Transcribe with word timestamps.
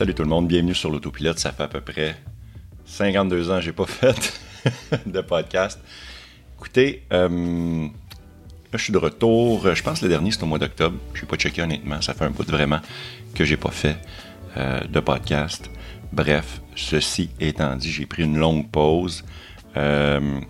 Salut 0.00 0.14
tout 0.14 0.22
le 0.22 0.30
monde, 0.30 0.48
bienvenue 0.48 0.74
sur 0.74 0.88
l'autopilote. 0.88 1.38
Ça 1.38 1.52
fait 1.52 1.64
à 1.64 1.68
peu 1.68 1.82
près 1.82 2.16
52 2.86 3.50
ans 3.50 3.56
que 3.56 3.60
j'ai 3.60 3.72
pas 3.74 3.84
fait 3.86 4.32
de 5.04 5.20
podcast. 5.20 5.78
Écoutez, 6.56 7.02
euh, 7.12 7.86
je 8.72 8.78
suis 8.78 8.94
de 8.94 8.96
retour. 8.96 9.74
Je 9.74 9.82
pense 9.82 10.00
que 10.00 10.06
le 10.06 10.08
dernier 10.08 10.30
c'est 10.30 10.42
au 10.42 10.46
mois 10.46 10.58
d'octobre. 10.58 10.96
Je 11.12 11.20
n'ai 11.20 11.26
pas 11.26 11.36
checké 11.36 11.60
honnêtement. 11.60 12.00
Ça 12.00 12.14
fait 12.14 12.24
un 12.24 12.30
bout 12.30 12.44
de 12.44 12.50
vraiment 12.50 12.80
que 13.34 13.44
j'ai 13.44 13.58
pas 13.58 13.70
fait 13.70 13.98
euh, 14.56 14.80
de 14.84 15.00
podcast. 15.00 15.68
Bref, 16.14 16.62
ceci 16.74 17.28
étant 17.38 17.76
dit, 17.76 17.90
j'ai 17.90 18.06
pris 18.06 18.22
une 18.22 18.38
longue 18.38 18.70
pause. 18.70 19.22
Euh, 19.76 20.40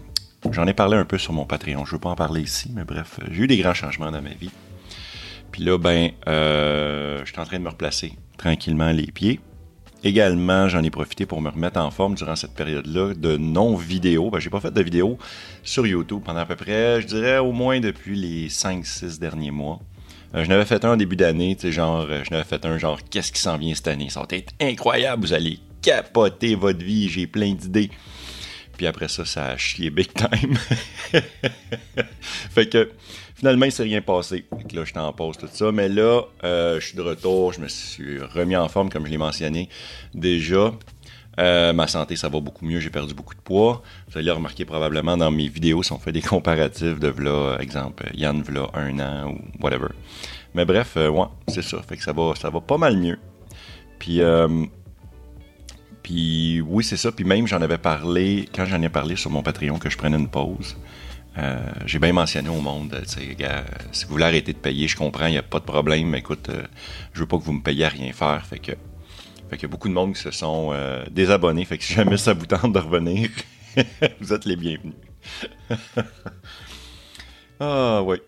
J'en 0.52 0.68
ai 0.68 0.74
parlé 0.74 0.96
un 0.96 1.04
peu 1.04 1.18
sur 1.18 1.32
mon 1.32 1.44
Patreon. 1.44 1.84
Je 1.86 1.90
ne 1.90 1.96
veux 1.96 2.00
pas 2.00 2.10
en 2.10 2.14
parler 2.14 2.42
ici, 2.42 2.70
mais 2.72 2.84
bref, 2.84 3.18
j'ai 3.28 3.42
eu 3.42 3.46
des 3.48 3.56
grands 3.56 3.74
changements 3.74 4.12
dans 4.12 4.22
ma 4.22 4.30
vie. 4.30 4.50
Là, 5.60 5.76
ben, 5.76 6.12
euh, 6.26 7.20
je 7.22 7.30
suis 7.30 7.38
en 7.38 7.44
train 7.44 7.58
de 7.58 7.64
me 7.64 7.68
replacer 7.68 8.14
tranquillement 8.38 8.92
les 8.92 9.08
pieds. 9.08 9.40
Également, 10.02 10.70
j'en 10.70 10.82
ai 10.82 10.88
profité 10.88 11.26
pour 11.26 11.42
me 11.42 11.50
remettre 11.50 11.78
en 11.78 11.90
forme 11.90 12.14
durant 12.14 12.34
cette 12.34 12.54
période-là 12.54 13.12
de 13.12 13.36
non-vidéo. 13.36 14.30
Ben, 14.30 14.38
j'ai 14.38 14.48
pas 14.48 14.60
fait 14.60 14.70
de 14.70 14.82
vidéo 14.82 15.18
sur 15.62 15.86
YouTube 15.86 16.22
pendant 16.24 16.40
à 16.40 16.46
peu 16.46 16.56
près, 16.56 17.02
je 17.02 17.06
dirais, 17.06 17.36
au 17.36 17.52
moins 17.52 17.78
depuis 17.78 18.16
les 18.16 18.48
5-6 18.48 19.18
derniers 19.18 19.50
mois. 19.50 19.80
Euh, 20.34 20.44
je 20.44 20.48
n'avais 20.48 20.64
fait 20.64 20.82
un 20.86 20.96
début 20.96 21.16
d'année, 21.16 21.54
tu 21.56 21.66
sais, 21.66 21.72
genre, 21.72 22.06
euh, 22.08 22.22
je 22.24 22.30
n'avais 22.30 22.44
fait 22.44 22.64
un 22.64 22.78
genre, 22.78 22.98
qu'est-ce 23.10 23.30
qui 23.30 23.40
s'en 23.42 23.58
vient 23.58 23.74
cette 23.74 23.88
année? 23.88 24.08
Ça 24.08 24.20
va 24.20 24.26
être 24.30 24.54
incroyable, 24.62 25.26
vous 25.26 25.34
allez 25.34 25.58
capoter 25.82 26.54
votre 26.54 26.82
vie, 26.82 27.10
j'ai 27.10 27.26
plein 27.26 27.52
d'idées. 27.52 27.90
Puis 28.78 28.86
après 28.86 29.08
ça, 29.08 29.26
ça 29.26 29.44
a 29.44 29.56
chié 29.58 29.90
big 29.90 30.08
time. 30.14 30.56
fait 32.22 32.66
que 32.66 32.90
finalement, 33.40 33.64
il 33.64 33.72
s'est 33.72 33.82
rien 33.82 34.02
passé. 34.02 34.44
Fait 34.56 34.68
que 34.68 34.76
là, 34.76 34.84
je 34.84 34.92
t'en 34.92 35.10
pose 35.12 35.38
tout 35.38 35.48
ça. 35.50 35.72
Mais 35.72 35.88
là, 35.88 36.22
euh, 36.44 36.78
je 36.78 36.86
suis 36.86 36.96
de 36.96 37.02
retour. 37.02 37.54
Je 37.54 37.60
me 37.60 37.68
suis 37.68 38.18
remis 38.18 38.54
en 38.54 38.68
forme, 38.68 38.90
comme 38.90 39.06
je 39.06 39.10
l'ai 39.10 39.18
mentionné 39.18 39.68
déjà. 40.14 40.72
Euh, 41.38 41.72
ma 41.72 41.86
santé, 41.86 42.16
ça 42.16 42.28
va 42.28 42.38
beaucoup 42.40 42.66
mieux. 42.66 42.80
J'ai 42.80 42.90
perdu 42.90 43.14
beaucoup 43.14 43.34
de 43.34 43.40
poids. 43.40 43.82
Vous 44.08 44.18
allez 44.18 44.30
remarquer 44.30 44.66
probablement 44.66 45.16
dans 45.16 45.30
mes 45.30 45.48
vidéos 45.48 45.82
si 45.82 45.92
on 45.92 45.98
fait 45.98 46.12
des 46.12 46.20
comparatifs 46.34 47.00
de 47.00 47.08
v'là, 47.08 47.56
exemple, 47.60 48.04
Yann 48.14 48.42
v'là 48.42 48.68
un 48.74 48.98
an 49.00 49.30
ou 49.32 49.64
whatever. 49.64 49.88
Mais 50.54 50.66
bref, 50.66 50.94
euh, 50.98 51.08
ouais, 51.08 51.26
c'est 51.48 51.62
ça. 51.62 51.80
Fait 51.82 51.96
que 51.96 52.02
ça 52.02 52.12
va, 52.12 52.34
ça 52.34 52.50
va 52.50 52.60
pas 52.60 52.76
mal 52.76 52.98
mieux. 52.98 53.18
Puis, 53.98 54.20
euh, 54.20 54.66
puis 56.02 56.60
oui, 56.60 56.84
c'est 56.84 56.98
ça. 56.98 57.10
Puis 57.10 57.24
même, 57.24 57.46
j'en 57.46 57.62
avais 57.62 57.78
parlé, 57.78 58.46
quand 58.54 58.66
j'en 58.66 58.82
ai 58.82 58.90
parlé 58.90 59.16
sur 59.16 59.30
mon 59.30 59.42
Patreon, 59.42 59.78
que 59.78 59.88
je 59.88 59.96
prenais 59.96 60.18
une 60.18 60.28
pause. 60.28 60.76
Euh, 61.38 61.58
j'ai 61.86 61.98
bien 61.98 62.12
mentionné 62.12 62.48
au 62.48 62.60
monde, 62.60 63.02
gars, 63.38 63.64
si 63.92 64.04
vous 64.04 64.12
voulez 64.12 64.24
arrêter 64.24 64.52
de 64.52 64.58
payer, 64.58 64.88
je 64.88 64.96
comprends, 64.96 65.26
il 65.26 65.32
n'y 65.32 65.38
a 65.38 65.42
pas 65.42 65.60
de 65.60 65.64
problème, 65.64 66.08
mais 66.08 66.18
écoute, 66.18 66.48
euh, 66.48 66.66
je 67.12 67.20
veux 67.20 67.26
pas 67.26 67.38
que 67.38 67.44
vous 67.44 67.52
me 67.52 67.62
payiez 67.62 67.84
à 67.84 67.88
rien 67.88 68.12
faire. 68.12 68.44
Fait 68.46 68.58
que, 68.58 68.72
fait 69.50 69.66
beaucoup 69.66 69.88
de 69.88 69.94
monde 69.94 70.14
qui 70.14 70.20
se 70.20 70.30
sont 70.30 70.70
euh, 70.72 71.04
désabonnés. 71.10 71.64
Fait 71.64 71.78
que 71.78 71.84
si 71.84 71.94
jamais 71.94 72.16
ça 72.16 72.34
vous 72.34 72.46
tente 72.46 72.72
de 72.72 72.78
revenir, 72.78 73.30
vous 74.20 74.32
êtes 74.32 74.44
les 74.44 74.56
bienvenus. 74.56 74.94
ah 77.60 78.02
oui. 78.02 78.18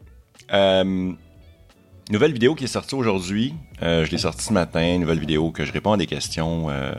Nouvelle 2.11 2.33
vidéo 2.33 2.55
qui 2.55 2.65
est 2.65 2.69
sortie 2.69 2.95
aujourd'hui. 2.95 3.55
Euh, 3.81 4.05
je 4.05 4.11
l'ai 4.11 4.19
sortie 4.19 4.45
ce 4.45 4.53
matin. 4.53 4.99
Nouvelle 4.99 5.21
vidéo 5.21 5.51
que 5.51 5.65
je 5.65 5.73
réponds 5.73 5.93
à 5.93 5.97
des 5.97 6.07
questions 6.07 6.69
euh, 6.69 6.93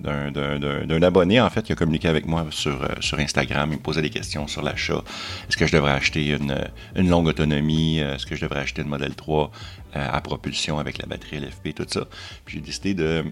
d'un 0.00 1.02
abonné, 1.02 1.40
en 1.40 1.48
fait, 1.48 1.62
qui 1.62 1.72
a 1.72 1.76
communiqué 1.76 2.08
avec 2.08 2.26
moi 2.26 2.46
sur, 2.50 2.82
euh, 2.82 2.88
sur 3.00 3.18
Instagram. 3.18 3.70
Il 3.72 3.78
me 3.78 3.82
posait 3.82 4.02
des 4.02 4.10
questions 4.10 4.46
sur 4.46 4.62
l'achat. 4.62 5.02
Est-ce 5.48 5.56
que 5.56 5.66
je 5.66 5.72
devrais 5.72 5.92
acheter 5.92 6.28
une, 6.28 6.56
une 6.94 7.08
longue 7.08 7.26
autonomie? 7.26 7.98
Est-ce 7.98 8.26
que 8.26 8.36
je 8.36 8.42
devrais 8.42 8.60
acheter 8.60 8.82
une 8.82 8.88
modèle 8.88 9.14
3 9.14 9.50
à 9.94 10.20
propulsion 10.20 10.78
avec 10.78 10.98
la 10.98 11.06
batterie 11.06 11.40
LFP, 11.40 11.74
tout 11.74 11.86
ça? 11.88 12.06
Puis 12.44 12.56
j'ai 12.56 12.60
décidé 12.60 12.94
de, 12.94 13.24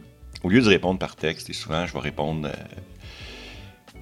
au 0.42 0.48
lieu 0.48 0.60
de 0.60 0.68
répondre 0.68 0.98
par 0.98 1.14
texte, 1.14 1.50
et 1.50 1.52
souvent 1.52 1.86
je 1.86 1.92
vais 1.92 2.00
répondre 2.00 2.48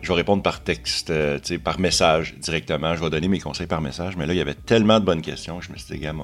je 0.03 0.09
vais 0.09 0.15
répondre 0.15 0.43
par 0.43 0.63
texte, 0.63 1.11
euh, 1.11 1.39
par 1.63 1.81
message 1.81 2.35
directement. 2.39 2.95
Je 2.95 3.03
vais 3.03 3.11
donner 3.11 3.29
mes 3.29 3.41
conseils 3.41 3.67
par 3.67 3.81
message. 3.81 4.17
Mais 4.17 4.27
là, 4.27 4.35
il 4.35 4.37
y 4.37 4.43
avait 4.43 4.55
tellement 4.55 5.01
de 5.01 5.05
bonnes 5.05 5.23
questions. 5.23 5.61
Je 5.61 5.73
me 5.73 5.77
suis 5.77 5.95
dit, 5.95 6.01
gars, 6.01 6.15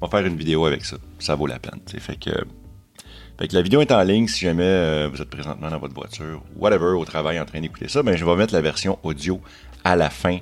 on 0.00 0.06
va 0.06 0.18
faire 0.18 0.26
une 0.26 0.36
vidéo 0.36 0.66
avec 0.66 0.84
ça. 0.84 0.96
Ça 1.18 1.34
vaut 1.34 1.46
la 1.46 1.58
peine. 1.58 1.80
Que, 1.86 2.00
fait 2.00 3.48
que 3.48 3.54
la 3.54 3.62
vidéo 3.62 3.80
est 3.80 3.92
en 3.92 4.02
ligne 4.02 4.28
si 4.28 4.44
jamais 4.44 4.64
euh, 4.64 5.08
vous 5.12 5.20
êtes 5.20 5.30
présentement 5.30 5.70
dans 5.70 5.78
votre 5.78 5.94
voiture, 5.94 6.42
whatever, 6.56 6.96
au 6.96 7.04
travail 7.04 7.40
en 7.40 7.44
train 7.44 7.60
d'écouter 7.60 7.88
ça. 7.88 8.02
Ben, 8.02 8.16
je 8.16 8.24
vais 8.24 8.36
mettre 8.36 8.54
la 8.54 8.60
version 8.60 8.98
audio 9.02 9.40
à 9.84 9.96
la 9.96 10.10
fin. 10.10 10.38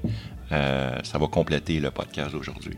Euh, 0.53 0.99
ça 1.03 1.19
va 1.19 1.27
compléter 1.27 1.81
le 1.81 1.91
podcast 1.91 2.33
d'aujourd'hui. 2.33 2.77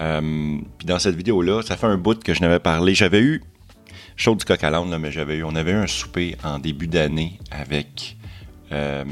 Euh, 0.00 0.58
puis 0.78 0.86
dans 0.86 0.98
cette 0.98 1.16
vidéo-là, 1.16 1.62
ça 1.62 1.76
fait 1.76 1.86
un 1.86 1.96
bout 1.96 2.22
que 2.22 2.34
je 2.34 2.40
n'avais 2.40 2.60
parlé. 2.60 2.94
J'avais 2.94 3.20
eu, 3.20 3.42
chaud 4.16 4.34
du 4.34 4.44
coq 4.44 4.62
à 4.62 4.70
l'âne, 4.70 4.96
mais 4.98 5.10
j'avais 5.10 5.36
eu, 5.36 5.44
on 5.44 5.56
avait 5.56 5.72
eu 5.72 5.76
un 5.76 5.86
souper 5.86 6.36
en 6.44 6.58
début 6.58 6.86
d'année 6.86 7.38
avec 7.50 8.16
VR 8.70 9.06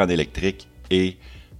en 0.00 0.08
électrique 0.08 0.68
et 0.90 1.18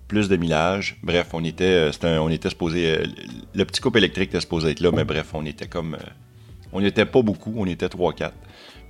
plus 0.08 0.28
de 0.28 0.36
millage. 0.36 0.96
Bref, 1.02 1.28
on 1.32 1.44
était, 1.44 1.90
euh, 2.04 2.20
on 2.20 2.28
était 2.28 2.50
supposé. 2.50 2.98
Euh, 2.98 3.06
le 3.54 3.64
petit 3.64 3.80
couple 3.80 3.98
électrique 3.98 4.30
était 4.30 4.40
supposé 4.40 4.70
être 4.70 4.80
là, 4.80 4.90
mais 4.92 5.04
bref, 5.04 5.28
on 5.34 5.44
était 5.46 5.66
comme. 5.66 5.94
Euh, 5.94 6.10
on 6.72 6.80
n'était 6.80 7.06
pas 7.06 7.22
beaucoup, 7.22 7.54
on 7.56 7.66
était 7.66 7.86
3-4. 7.86 8.32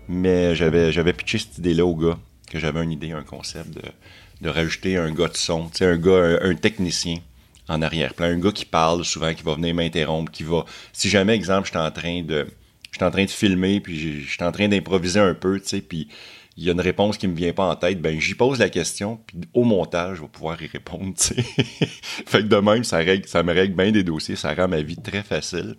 Mais 0.08 0.54
j'avais, 0.54 0.92
j'avais 0.92 1.12
pitché 1.12 1.38
cette 1.38 1.58
idée-là 1.58 1.84
au 1.84 1.94
gars, 1.94 2.18
que 2.50 2.58
j'avais 2.58 2.82
une 2.82 2.92
idée, 2.92 3.12
un 3.12 3.22
concept 3.22 3.74
de, 3.74 3.82
de 4.40 4.48
rajouter 4.48 4.96
un 4.96 5.12
gars 5.12 5.28
de 5.28 5.36
son, 5.36 5.68
tu 5.68 5.78
sais, 5.78 5.86
un 5.86 5.96
gars, 5.96 6.38
un, 6.42 6.54
technicien 6.54 7.16
en 7.68 7.80
arrière-plan, 7.82 8.26
un 8.26 8.38
gars 8.38 8.52
qui 8.52 8.64
parle 8.64 9.04
souvent, 9.04 9.32
qui 9.32 9.42
va 9.42 9.54
venir 9.54 9.74
m'interrompre, 9.74 10.30
qui 10.30 10.42
va. 10.42 10.64
Si 10.92 11.08
jamais, 11.08 11.34
exemple, 11.34 11.66
je 11.66 11.70
suis 11.70 11.78
en 11.78 11.90
train 11.90 12.22
de. 12.22 12.46
Je 12.90 13.04
en 13.04 13.10
train 13.10 13.24
de 13.24 13.30
filmer, 13.30 13.80
puis 13.80 14.22
je 14.22 14.44
en 14.44 14.52
train 14.52 14.68
d'improviser 14.68 15.18
un 15.18 15.34
peu, 15.34 15.58
tu 15.58 15.66
sais, 15.66 15.80
puis 15.80 16.08
il 16.56 16.64
y 16.64 16.68
a 16.68 16.72
une 16.72 16.80
réponse 16.80 17.18
qui 17.18 17.26
me 17.26 17.34
vient 17.34 17.52
pas 17.52 17.64
en 17.64 17.74
tête, 17.74 18.00
ben 18.00 18.18
j'y 18.20 18.34
pose 18.34 18.58
la 18.58 18.68
question, 18.68 19.18
puis 19.26 19.40
au 19.54 19.64
montage, 19.64 20.18
je 20.18 20.22
vais 20.22 20.28
pouvoir 20.28 20.60
y 20.62 20.66
répondre. 20.66 21.12
fait 21.18 22.42
que 22.42 22.46
de 22.46 22.56
même, 22.56 22.84
ça, 22.84 22.98
règle, 22.98 23.26
ça 23.26 23.42
me 23.42 23.52
règle 23.52 23.74
bien 23.74 23.90
des 23.90 24.04
dossiers, 24.04 24.36
ça 24.36 24.54
rend 24.54 24.68
ma 24.68 24.82
vie 24.82 24.96
très 24.96 25.22
facile. 25.22 25.74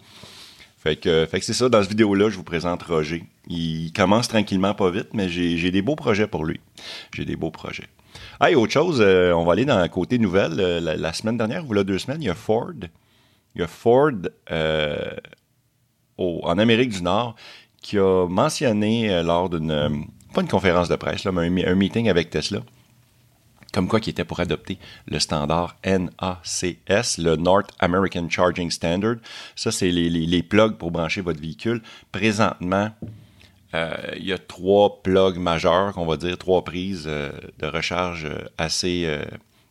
Fait 0.77 0.97
que, 0.97 1.25
fait 1.25 1.39
que 1.39 1.45
c'est 1.45 1.53
ça, 1.53 1.67
dans 1.67 1.81
cette 1.81 1.89
vidéo-là, 1.89 2.29
je 2.29 2.35
vous 2.35 2.43
présente 2.43 2.83
Roger. 2.83 3.23
Il 3.47 3.91
commence 3.91 4.27
tranquillement, 4.27 4.75
pas 4.75 4.91
vite, 4.91 5.09
mais 5.13 5.29
j'ai 5.29 5.71
des 5.71 5.81
beaux 5.81 5.95
projets 5.95 6.27
pour 6.27 6.45
lui. 6.45 6.59
J'ai 7.15 7.25
des 7.25 7.35
beaux 7.35 7.49
projets. 7.49 7.87
Ah, 8.39 8.51
et 8.51 8.55
autre 8.55 8.71
chose, 8.71 9.01
euh, 9.01 9.33
on 9.33 9.45
va 9.45 9.53
aller 9.53 9.65
dans 9.65 9.81
le 9.81 9.87
côté 9.87 10.19
nouvelle. 10.19 10.59
Euh, 10.59 10.79
la, 10.79 11.13
semaine 11.13 11.37
dernière, 11.37 11.67
ou 11.67 11.73
là 11.73 11.83
deux 11.83 11.97
semaines, 11.97 12.21
il 12.21 12.27
y 12.27 12.29
a 12.29 12.35
Ford. 12.35 12.73
Il 13.55 13.61
y 13.61 13.63
a 13.63 13.67
Ford 13.67 14.11
euh, 14.51 15.09
en 16.17 16.57
Amérique 16.59 16.91
du 16.91 17.01
Nord 17.01 17.35
qui 17.81 17.97
a 17.97 18.27
mentionné 18.27 19.23
lors 19.23 19.49
d'une 19.49 20.07
pas 20.35 20.41
une 20.41 20.49
conférence 20.49 20.89
de 20.89 20.97
presse, 20.97 21.23
là, 21.23 21.31
mais 21.31 21.65
un, 21.65 21.75
meeting 21.75 22.09
avec 22.09 22.29
Tesla, 22.29 22.59
comme 23.73 23.87
quoi 23.87 24.01
qui 24.01 24.09
était 24.09 24.25
pour 24.25 24.41
adopter 24.41 24.77
le 25.07 25.17
standard 25.19 25.77
NACS, 25.85 27.17
le 27.17 27.37
North 27.37 27.71
American 27.79 28.29
Charging 28.29 28.69
Standard. 28.69 29.15
Ça, 29.55 29.71
c'est 29.71 29.89
les, 29.91 30.09
les, 30.09 30.43
plugs 30.43 30.77
pour 30.77 30.91
brancher 30.91 31.21
votre 31.21 31.39
véhicule. 31.39 31.81
Présentement, 32.11 32.91
euh, 33.73 33.95
il 34.17 34.25
y 34.25 34.33
a 34.33 34.37
trois 34.37 35.01
plugs 35.01 35.37
majeurs, 35.37 35.93
qu'on 35.93 36.05
va 36.05 36.17
dire, 36.17 36.37
trois 36.37 36.65
prises 36.65 37.05
euh, 37.07 37.31
de 37.59 37.67
recharge 37.67 38.25
euh, 38.25 38.43
assez... 38.57 39.09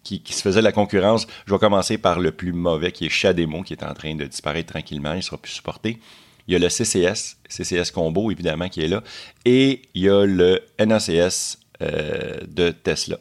qui, 0.03 0.23
qui, 0.23 0.33
se 0.33 0.41
faisaient 0.41 0.63
la 0.63 0.73
concurrence. 0.73 1.27
Je 1.47 1.53
vais 1.53 1.59
commencer 1.59 1.99
par 1.99 2.21
le 2.21 2.33
plus 2.33 2.55
mauvais, 2.55 2.91
qui 2.91 3.05
est 3.05 3.11
Shademo, 3.11 3.63
qui 3.63 3.75
est 3.75 3.85
en 3.85 3.93
train 3.93 4.15
de 4.15 4.25
disparaître 4.25 4.73
tranquillement. 4.73 5.13
Il 5.13 5.23
sera 5.23 5.37
plus 5.37 5.53
supporté. 5.53 5.99
Il 6.47 6.53
y 6.53 6.57
a 6.57 6.59
le 6.59 6.69
CCS, 6.69 7.37
CCS 7.49 7.91
Combo 7.93 8.31
évidemment 8.31 8.69
qui 8.69 8.83
est 8.83 8.89
là, 8.89 9.03
et 9.45 9.83
il 9.95 10.03
y 10.03 10.09
a 10.09 10.27
le 10.27 10.61
NACS 10.79 11.59
euh, 11.83 12.41
de 12.47 12.71
Tesla. 12.71 13.19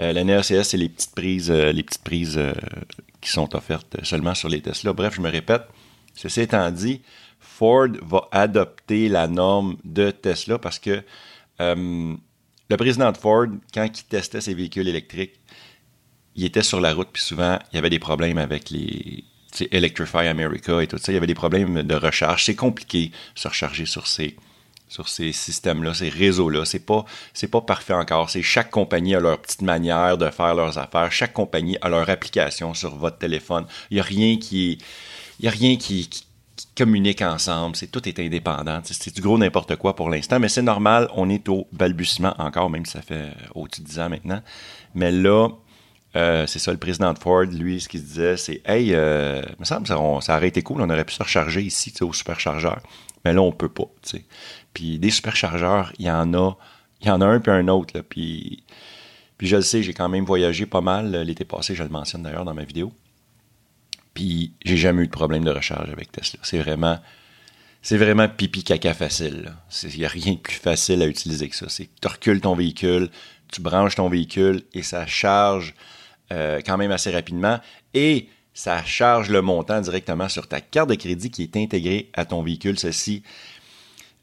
Euh, 0.00 0.12
le 0.12 0.22
NACS, 0.22 0.62
c'est 0.62 0.76
les 0.76 0.88
petites 0.88 1.14
prises, 1.14 1.50
euh, 1.50 1.72
les 1.72 1.82
petites 1.82 2.04
prises 2.04 2.40
qui 3.20 3.30
sont 3.30 3.54
offertes 3.54 4.02
seulement 4.04 4.34
sur 4.34 4.48
les 4.48 4.62
Tesla. 4.62 4.92
Bref, 4.92 5.14
je 5.16 5.20
me 5.20 5.28
répète, 5.28 5.62
ceci 6.14 6.42
étant 6.42 6.70
dit, 6.70 7.02
Ford 7.38 7.88
va 8.02 8.28
adopter 8.32 9.08
la 9.08 9.28
norme 9.28 9.76
de 9.84 10.10
Tesla 10.10 10.58
parce 10.58 10.78
que 10.78 11.02
le 11.60 12.76
président 12.76 13.10
de 13.10 13.16
Ford, 13.16 13.46
quand 13.74 13.84
il 13.84 14.04
testait 14.04 14.40
ses 14.40 14.54
véhicules 14.54 14.86
électriques, 14.86 15.40
il 16.36 16.44
était 16.44 16.62
sur 16.62 16.80
la 16.80 16.94
route, 16.94 17.08
puis 17.12 17.22
souvent, 17.22 17.58
il 17.72 17.76
y 17.76 17.78
avait 17.78 17.90
des 17.90 17.98
problèmes 17.98 18.38
avec 18.38 18.70
les, 18.70 19.24
Electrify 19.70 20.26
America 20.26 20.82
et 20.82 20.86
tout 20.86 20.98
ça, 20.98 21.12
il 21.12 21.14
y 21.14 21.18
avait 21.18 21.26
des 21.26 21.34
problèmes 21.34 21.82
de 21.82 21.94
recharge. 21.94 22.44
C'est 22.44 22.54
compliqué 22.54 23.08
de 23.08 23.40
se 23.40 23.48
recharger 23.48 23.86
sur 23.86 24.06
ces, 24.06 24.36
sur 24.88 25.08
ces 25.08 25.32
systèmes-là, 25.32 25.94
ces 25.94 26.08
réseaux-là. 26.08 26.64
C'est 26.64 26.84
pas, 26.84 27.04
c'est 27.32 27.48
pas 27.48 27.60
parfait 27.60 27.94
encore. 27.94 28.30
C'est 28.30 28.42
chaque 28.42 28.70
compagnie 28.70 29.14
a 29.14 29.20
leur 29.20 29.40
petite 29.40 29.62
manière 29.62 30.18
de 30.18 30.30
faire 30.30 30.54
leurs 30.54 30.78
affaires. 30.78 31.10
Chaque 31.12 31.32
compagnie 31.32 31.76
a 31.80 31.88
leur 31.88 32.08
application 32.08 32.74
sur 32.74 32.96
votre 32.96 33.18
téléphone. 33.18 33.66
Il 33.90 33.96
y 33.96 34.00
a 34.00 34.02
rien 34.04 34.36
qui, 34.38 34.78
il 35.40 35.44
y 35.44 35.48
a 35.48 35.52
rien 35.52 35.76
qui, 35.76 36.08
communique 36.76 37.22
ensemble. 37.22 37.76
C'est 37.76 37.88
tout 37.88 38.08
est 38.08 38.18
indépendant. 38.18 38.80
C'est 38.84 39.14
du 39.14 39.20
gros 39.20 39.38
n'importe 39.38 39.76
quoi 39.76 39.94
pour 39.94 40.10
l'instant, 40.10 40.38
mais 40.40 40.48
c'est 40.48 40.62
normal. 40.62 41.08
On 41.14 41.28
est 41.28 41.48
au 41.48 41.66
balbutiement 41.72 42.34
encore, 42.38 42.70
même 42.70 42.84
si 42.84 42.92
ça 42.92 43.02
fait 43.02 43.32
au-dessus 43.54 43.82
de 43.82 43.86
10 43.86 44.00
ans 44.00 44.08
maintenant. 44.08 44.42
Mais 44.94 45.10
là, 45.10 45.48
euh, 46.16 46.46
c'est 46.46 46.58
ça, 46.58 46.72
le 46.72 46.78
président 46.78 47.12
de 47.12 47.18
Ford, 47.18 47.44
lui, 47.44 47.80
ce 47.80 47.88
qu'il 47.88 48.02
disait, 48.02 48.36
c'est 48.36 48.62
Hey, 48.64 48.94
euh, 48.94 49.42
il 49.46 49.60
me 49.60 49.64
semble 49.64 49.82
que 49.82 49.88
ça, 49.88 50.36
aurait 50.36 50.48
été 50.48 50.62
cool, 50.62 50.80
on 50.80 50.90
aurait 50.90 51.04
pu 51.04 51.14
se 51.14 51.22
recharger 51.22 51.62
ici, 51.62 51.92
au 52.00 52.12
superchargeur. 52.12 52.80
Mais 53.24 53.32
là, 53.32 53.42
on 53.42 53.52
peut 53.52 53.68
pas. 53.68 53.88
sais. 54.02 54.24
Puis 54.72 54.98
des 54.98 55.10
superchargeurs, 55.10 55.92
il 55.98 56.06
y 56.06 56.10
en 56.10 56.32
a. 56.34 56.56
Il 57.00 57.08
y 57.08 57.10
en 57.10 57.20
a 57.20 57.26
un 57.26 57.38
puis 57.38 57.52
un 57.52 57.68
autre. 57.68 57.96
Là, 57.96 58.02
puis, 58.02 58.64
puis 59.36 59.46
je 59.46 59.56
le 59.56 59.62
sais, 59.62 59.82
j'ai 59.82 59.92
quand 59.92 60.08
même 60.08 60.24
voyagé 60.24 60.66
pas 60.66 60.80
mal 60.80 61.14
l'été 61.22 61.44
passé, 61.44 61.74
je 61.76 61.84
le 61.84 61.88
mentionne 61.90 62.22
d'ailleurs 62.22 62.44
dans 62.44 62.54
ma 62.54 62.64
vidéo. 62.64 62.92
Puis 64.14 64.52
j'ai 64.64 64.76
jamais 64.76 65.02
eu 65.02 65.06
de 65.06 65.12
problème 65.12 65.44
de 65.44 65.50
recharge 65.50 65.90
avec 65.90 66.10
Tesla. 66.10 66.40
C'est 66.42 66.58
vraiment. 66.58 66.98
C'est 67.80 67.96
vraiment 67.96 68.28
pipi 68.28 68.64
caca 68.64 68.92
facile. 68.92 69.54
Il 69.84 69.98
n'y 69.98 70.04
a 70.04 70.08
rien 70.08 70.32
de 70.32 70.38
plus 70.38 70.56
facile 70.56 71.00
à 71.02 71.06
utiliser 71.06 71.48
que 71.48 71.54
ça. 71.54 71.68
C'est 71.68 71.88
tu 72.02 72.08
recules 72.08 72.40
ton 72.40 72.56
véhicule, 72.56 73.08
tu 73.52 73.60
branches 73.60 73.94
ton 73.94 74.08
véhicule 74.08 74.64
et 74.74 74.82
ça 74.82 75.06
charge 75.06 75.74
euh, 76.30 76.60
quand 76.64 76.76
même 76.76 76.90
assez 76.90 77.10
rapidement. 77.10 77.58
Et 77.94 78.28
ça 78.52 78.84
charge 78.84 79.30
le 79.30 79.40
montant 79.40 79.80
directement 79.80 80.28
sur 80.28 80.46
ta 80.46 80.60
carte 80.60 80.90
de 80.90 80.94
crédit 80.94 81.30
qui 81.30 81.42
est 81.42 81.56
intégrée 81.56 82.10
à 82.12 82.26
ton 82.26 82.42
véhicule. 82.42 82.78
Ceci, 82.78 83.22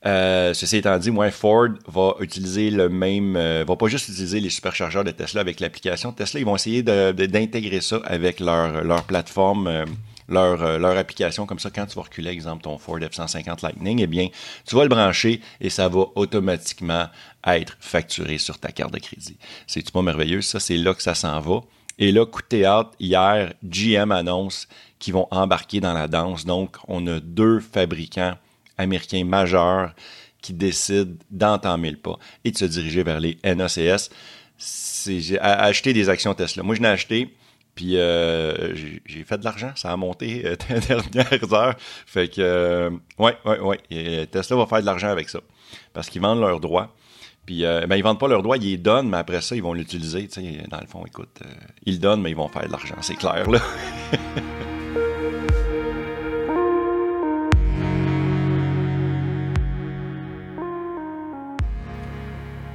euh, 0.06 0.54
ceci 0.54 0.78
étant 0.78 1.00
dit, 1.00 1.10
moi, 1.10 1.32
Ford 1.32 1.70
va 1.88 2.14
utiliser 2.20 2.70
le 2.70 2.90
même, 2.90 3.36
euh, 3.36 3.66
va 3.68 3.76
pas 3.76 3.88
juste 3.88 4.08
utiliser 4.10 4.40
les 4.40 4.52
superchargeurs 4.52 5.04
de 5.04 5.10
Tesla 5.10 5.42
avec 5.42 5.60
l'application 5.60 6.12
Tesla, 6.12 6.40
ils 6.40 6.46
vont 6.46 6.56
essayer 6.56 6.84
d'intégrer 6.84 7.82
ça 7.82 8.02
avec 8.06 8.40
leur, 8.40 8.84
leur 8.84 9.04
plateforme. 9.06 9.86
leur, 10.28 10.80
leur 10.80 10.98
application, 10.98 11.46
comme 11.46 11.60
ça, 11.60 11.70
quand 11.70 11.86
tu 11.86 11.96
vas 11.96 12.02
reculer, 12.02 12.30
exemple, 12.32 12.64
ton 12.64 12.78
Ford 12.78 12.98
F-150 13.00 13.64
Lightning, 13.64 14.00
eh 14.02 14.08
bien, 14.08 14.30
tu 14.68 14.76
vas 14.76 14.84
le 14.84 14.90
brancher 14.90 15.40
et 15.62 15.70
ça 15.70 15.88
va 15.88 16.06
automatiquement 16.16 17.08
être 17.46 17.78
facturé 17.80 18.38
sur 18.38 18.58
ta 18.60 18.72
carte 18.72 18.92
de 18.94 19.00
crédit. 19.00 19.38
C'est-tu 19.68 19.92
pas 19.92 20.02
merveilleux? 20.02 20.42
Ça, 20.42 20.60
c'est 20.60 20.78
là 20.78 20.94
que 20.94 21.04
ça 21.04 21.16
s'en 21.16 21.40
va. 21.40 21.62
Et 21.98 22.12
là, 22.12 22.26
coup 22.26 22.42
de 22.42 22.48
théâtre, 22.48 22.92
hier, 23.00 23.54
GM 23.64 24.12
annonce 24.12 24.68
qu'ils 25.00 25.14
vont 25.14 25.28
embarquer 25.32 25.80
dans 25.80 25.94
la 25.94 26.08
danse. 26.08 26.46
Donc, 26.46 26.78
on 26.88 27.06
a 27.08 27.20
deux 27.20 27.60
fabricants 27.60 28.36
américains 28.78 29.24
majeurs 29.24 29.94
qui 30.42 30.54
décident 30.54 31.16
d'entamer 31.32 31.92
le 31.92 31.98
pas 31.98 32.18
et 32.44 32.52
de 32.52 32.58
se 32.58 32.66
diriger 32.66 33.04
vers 33.04 33.20
les 33.20 33.38
NACS. 33.44 34.10
C'est 34.58 35.40
acheter 35.40 35.94
des 35.94 36.10
actions 36.10 36.34
Tesla. 36.34 36.64
Moi, 36.64 36.76
je 36.76 36.82
l'ai 36.82 36.88
acheté, 36.88 37.34
puis 37.74 37.98
euh, 37.98 38.76
j'ai 39.06 39.24
fait 39.24 39.38
de 39.38 39.44
l'argent. 39.44 39.72
Ça 39.76 39.92
a 39.92 39.98
monté 39.98 40.44
euh, 40.46 40.56
dernières 40.88 41.54
heures. 41.54 41.76
Fait 42.06 42.28
que, 42.28 42.42
euh, 42.42 42.90
ouais, 43.18 43.38
ouais, 43.46 43.60
ouais. 43.60 44.28
Tesla 44.28 44.56
va 44.58 44.66
faire 44.66 44.82
de 44.82 44.86
l'argent 44.86 45.10
avec 45.10 45.30
ça 45.30 45.40
parce 45.94 46.10
qu'ils 46.10 46.22
vendent 46.22 46.42
leurs 46.42 46.60
droits. 46.60 46.94
Puis, 47.46 47.64
euh, 47.64 47.86
ben, 47.88 47.96
ils 47.96 48.04
vendent 48.04 48.20
pas 48.20 48.28
leurs 48.28 48.42
droits, 48.42 48.58
ils 48.58 48.64
les 48.64 48.78
donnent, 48.78 49.10
mais 49.10 49.18
après 49.18 49.42
ça, 49.42 49.56
ils 49.56 49.62
vont 49.62 49.74
l'utiliser. 49.74 50.28
Dans 50.70 50.80
le 50.80 50.88
fond, 50.88 51.06
écoute, 51.06 51.40
euh, 51.46 51.50
ils 51.86 51.96
le 51.96 52.00
donnent, 52.00 52.22
mais 52.22 52.32
ils 52.32 52.36
vont 52.36 52.48
faire 52.48 52.66
de 52.66 52.72
l'argent, 52.72 52.96
c'est 53.02 53.16
clair, 53.16 53.50
là. 53.50 53.60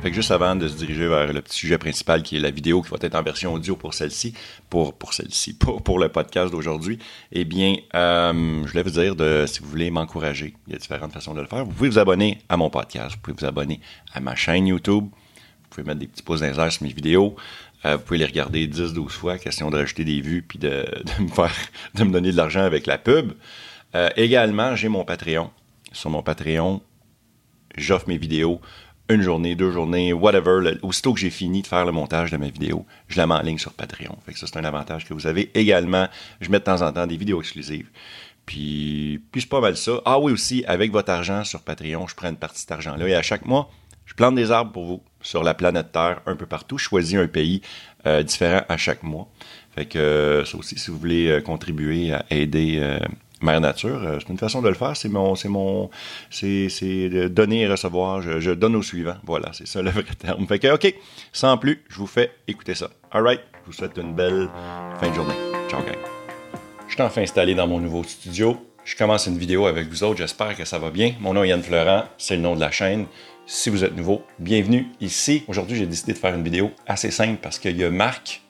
Fait 0.03 0.09
que 0.09 0.17
juste 0.17 0.31
avant 0.31 0.57
de 0.57 0.67
se 0.67 0.77
diriger 0.77 1.07
vers 1.09 1.31
le 1.31 1.43
petit 1.43 1.59
sujet 1.59 1.77
principal 1.77 2.23
qui 2.23 2.37
est 2.37 2.41
la 2.41 2.51
vidéo 2.51 2.81
qui 2.81 2.89
va 2.89 2.97
être 3.03 3.15
en 3.15 3.23
version 3.23 3.53
audio 3.53 3.77
pour 3.77 3.93
celle-ci, 3.93 4.33
pour, 4.71 4.95
pour 4.95 5.13
celle-ci, 5.13 5.53
pour, 5.59 5.83
pour 5.83 5.99
le 5.99 6.09
podcast 6.09 6.51
d'aujourd'hui, 6.51 6.99
eh 7.33 7.45
bien, 7.45 7.77
euh, 7.95 8.63
je 8.65 8.71
voulais 8.71 8.83
vous 8.83 8.91
dire 8.91 9.15
de, 9.15 9.45
si 9.47 9.61
vous 9.61 9.69
voulez 9.69 9.91
m'encourager, 9.91 10.55
il 10.67 10.73
y 10.73 10.77
a 10.77 10.79
différentes 10.79 11.13
façons 11.13 11.35
de 11.35 11.43
le 11.43 11.47
faire. 11.47 11.67
Vous 11.67 11.73
pouvez 11.73 11.91
vous 11.91 11.99
abonner 11.99 12.39
à 12.49 12.57
mon 12.57 12.71
podcast, 12.71 13.15
vous 13.15 13.21
pouvez 13.21 13.37
vous 13.39 13.45
abonner 13.45 13.79
à 14.15 14.21
ma 14.21 14.35
chaîne 14.35 14.67
YouTube, 14.69 15.05
vous 15.05 15.69
pouvez 15.69 15.87
mettre 15.87 16.01
des 16.01 16.07
petits 16.07 16.23
pouces 16.23 16.41
d'insert 16.41 16.73
sur 16.73 16.83
mes 16.83 16.95
vidéos, 16.95 17.37
euh, 17.85 17.97
vous 17.97 18.03
pouvez 18.03 18.19
les 18.19 18.27
regarder 18.27 18.67
10-12 18.67 19.11
fois, 19.11 19.37
question 19.37 19.71
de 19.71 19.77
rajouter 19.77 20.05
des 20.05 20.23
vues 20.23 20.41
puis 20.41 20.59
de, 20.59 20.87
de, 21.19 21.23
me 21.23 21.29
faire, 21.29 21.55
de 21.95 22.05
me 22.05 22.11
donner 22.11 22.33
de 22.33 22.37
l'argent 22.39 22.63
avec 22.63 22.87
la 22.87 22.97
pub. 22.97 23.33
Euh, 23.95 24.09
également, 24.17 24.77
j'ai 24.77 24.89
mon 24.89 25.05
Patreon. 25.05 25.51
Sur 25.93 26.09
mon 26.09 26.23
Patreon, 26.23 26.81
j'offre 27.77 28.09
mes 28.09 28.17
vidéos 28.17 28.63
une 29.11 29.23
journée, 29.23 29.55
deux 29.55 29.73
journées, 29.73 30.13
whatever. 30.13 30.79
aussitôt 30.83 31.13
que 31.13 31.21
j'ai 31.21 31.31
fini 31.31 31.63
de 31.63 31.67
faire 31.67 31.85
le 31.85 31.93
montage 31.93 32.31
de 32.31 32.37
ma 32.37 32.49
vidéo, 32.49 32.87
je 33.09 33.19
la 33.19 33.27
mets 33.27 33.35
en 33.35 33.43
ligne 33.43 33.59
sur 33.59 33.73
Patreon. 33.73 34.17
Fait 34.25 34.33
que 34.33 34.39
ça, 34.39 34.47
c'est 34.47 34.59
un 34.59 34.65
avantage 34.65 35.05
que 35.05 35.15
vous 35.15 35.27
avez 35.27 35.51
également. 35.55 36.09
Je 36.41 36.51
mets 36.51 36.61
de 36.61 36.65
temps 36.65 36.83
en 36.83 36.93
temps 36.93 37.07
des 37.07 37.17
vidéos 37.17 37.41
exclusives. 37.41 37.89
Puis, 38.47 39.23
puis 39.31 39.43
c'est 39.43 39.51
pas 39.51 39.61
mal 39.61 39.77
ça. 39.77 40.01
Ah 40.05 40.19
oui, 40.19 40.33
aussi, 40.33 40.65
avec 40.67 40.93
votre 40.93 41.11
argent 41.11 41.45
sur 41.45 41.61
Patreon, 41.61 42.07
je 42.07 42.15
prends 42.15 42.29
une 42.29 42.37
partie 42.37 42.57
de 42.57 42.61
cet 42.61 42.73
argent-là. 42.73 43.09
Et 43.09 43.15
à 43.15 43.23
chaque 43.23 43.47
mois, 43.47 43.71
je 44.07 44.15
plante 44.15 44.35
des 44.35 44.51
arbres 44.51 44.73
pour 44.73 44.87
vous 44.87 45.03
sur 45.21 45.43
la 45.43 45.55
planète 45.55 45.93
Terre, 45.93 46.21
un 46.27 46.37
peu 46.37 46.47
partout. 46.47 46.79
Je 46.79 46.85
choisis 46.85 47.17
un 47.19 47.29
pays 47.29 47.63
euh, 48.07 48.23
différent 48.23 48.63
à 48.69 48.77
chaque 48.77 49.03
mois. 49.03 49.29
Fait 49.75 49.87
que 49.87 49.99
euh, 49.99 50.45
ça 50.45 50.59
aussi, 50.59 50.79
si 50.79 50.91
vous 50.91 50.99
voulez 50.99 51.29
euh, 51.29 51.41
contribuer 51.41 52.13
à 52.13 52.25
aider 52.31 52.99
Mère 53.43 53.61
Nature, 53.61 54.03
euh, 54.05 54.19
c'est 54.21 54.29
une 54.29 54.39
façon 54.39 54.61
de 54.61 54.69
le 54.69 54.75
faire. 54.75 54.97
C'est 54.97 55.09
mon, 55.09 55.35
c'est 55.35 55.49
mon, 55.49 55.91
c'est, 56.31 56.69
donner 57.31 57.63
et 57.63 57.69
recevoir. 57.69 58.21
Je, 58.23 58.51
donne 58.51 58.77
au 58.77 58.83
suivant. 58.83 59.17
Voilà, 59.25 59.51
c'est 59.53 59.67
ça 59.67 59.81
le 59.83 59.91
vrai 59.91 60.05
terme. 60.19 60.47
Fait 60.47 60.59
que, 60.59 60.75
ok, 60.75 60.95
sans 61.33 61.57
plus, 61.57 61.83
je 61.89 61.97
vous 61.97 62.07
fais 62.07 62.33
écouter 62.47 62.75
ça. 62.75 62.91
Alright, 63.11 63.41
je 63.63 63.67
vous 63.67 63.73
souhaite 63.73 63.97
une 63.97 64.15
belle 64.15 64.49
fin 65.01 65.09
de 65.09 65.15
journée. 65.15 65.35
Ciao, 65.69 65.81
gang. 65.83 65.97
Je 66.89 66.95
suis 66.95 67.03
enfin 67.03 67.23
installé 67.23 67.55
dans 67.55 67.67
mon 67.67 67.81
nouveau 67.81 68.03
studio. 68.03 68.57
Je 68.85 68.97
commence 68.97 69.27
une 69.27 69.39
vidéo 69.39 69.67
avec 69.67 69.89
vous 69.89 70.03
autres. 70.03 70.19
J'espère 70.19 70.57
que 70.57 70.65
ça 70.65 70.79
va 70.79 70.91
bien. 70.91 71.15
Mon 71.21 71.35
nom 71.35 71.45
est 71.45 71.49
Yann 71.49 71.63
Florent. 71.63 72.05
C'est 72.19 72.37
le 72.37 72.43
nom 72.43 72.57
de 72.57 72.61
la 72.61 72.71
chaîne. 72.71 73.07
Si 73.47 73.71
vous 73.71 73.85
êtes 73.85 73.97
nouveau, 73.97 74.23
bienvenue 74.39 74.89
ici. 75.01 75.45
Aujourd'hui, 75.49 75.77
j'ai 75.77 75.87
décidé 75.87 76.13
de 76.13 76.19
faire 76.19 76.35
une 76.35 76.43
vidéo 76.43 76.73
assez 76.87 77.11
simple 77.11 77.39
parce 77.41 77.59
qu'il 77.59 77.77
y 77.77 77.85
a 77.85 77.91
Marc 77.91 78.43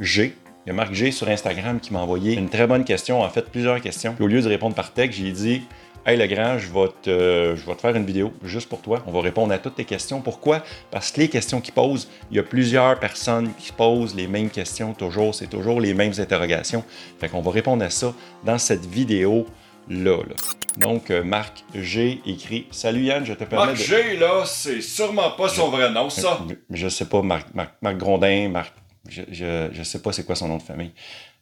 G 0.00 0.34
il 0.64 0.68
y 0.68 0.70
a 0.70 0.74
Marc 0.74 0.94
G 0.94 1.10
sur 1.10 1.28
Instagram 1.28 1.80
qui 1.80 1.92
m'a 1.92 1.98
envoyé 2.00 2.34
une 2.34 2.48
très 2.48 2.66
bonne 2.66 2.84
question, 2.84 3.20
en 3.20 3.28
fait 3.28 3.50
plusieurs 3.50 3.80
questions. 3.80 4.14
Puis 4.14 4.24
au 4.24 4.28
lieu 4.28 4.40
de 4.40 4.48
répondre 4.48 4.74
par 4.74 4.92
texte, 4.92 5.18
j'ai 5.18 5.32
dit 5.32 5.62
Hey 6.04 6.16
le 6.16 6.26
grand, 6.26 6.58
je 6.58 6.66
vais, 6.66 6.88
te, 7.00 7.54
je 7.56 7.64
vais 7.64 7.74
te 7.76 7.80
faire 7.80 7.94
une 7.94 8.04
vidéo 8.04 8.32
juste 8.42 8.68
pour 8.68 8.82
toi. 8.82 9.04
On 9.06 9.12
va 9.12 9.20
répondre 9.20 9.52
à 9.52 9.58
toutes 9.58 9.76
tes 9.76 9.84
questions. 9.84 10.20
Pourquoi? 10.20 10.64
Parce 10.90 11.12
que 11.12 11.20
les 11.20 11.28
questions 11.28 11.60
qu'il 11.60 11.74
pose, 11.74 12.08
il 12.30 12.36
y 12.36 12.40
a 12.40 12.42
plusieurs 12.42 12.98
personnes 12.98 13.50
qui 13.56 13.70
posent 13.70 14.14
les 14.16 14.26
mêmes 14.26 14.50
questions 14.50 14.94
toujours. 14.94 15.32
C'est 15.32 15.46
toujours 15.46 15.80
les 15.80 15.94
mêmes 15.94 16.12
interrogations. 16.18 16.82
Fait 17.20 17.28
qu'on 17.28 17.40
va 17.40 17.52
répondre 17.52 17.84
à 17.84 17.90
ça 17.90 18.12
dans 18.44 18.58
cette 18.58 18.84
vidéo. 18.84 19.46
Là, 19.88 20.18
Donc, 20.76 21.10
euh, 21.10 21.24
Marc 21.24 21.64
G 21.74 22.20
écrit 22.24 22.66
Salut 22.70 23.02
Yann, 23.02 23.24
je 23.24 23.34
te 23.34 23.42
permets. 23.44 23.66
Marc 23.66 23.76
G, 23.76 24.16
là, 24.16 24.44
c'est 24.44 24.80
sûrement 24.80 25.32
pas 25.32 25.48
son 25.48 25.70
vrai 25.70 25.90
nom, 25.90 26.08
ça. 26.08 26.40
Je, 26.70 26.88
sais 26.88 27.04
pas, 27.04 27.20
Marc, 27.20 27.48
Marc 27.54 27.96
Grondin, 27.96 28.48
Marc 28.48 28.72
je 29.08 29.78
ne 29.78 29.84
sais 29.84 30.00
pas 30.00 30.12
c'est 30.12 30.24
quoi 30.24 30.36
son 30.36 30.48
nom 30.48 30.58
de 30.58 30.62
famille. 30.62 30.92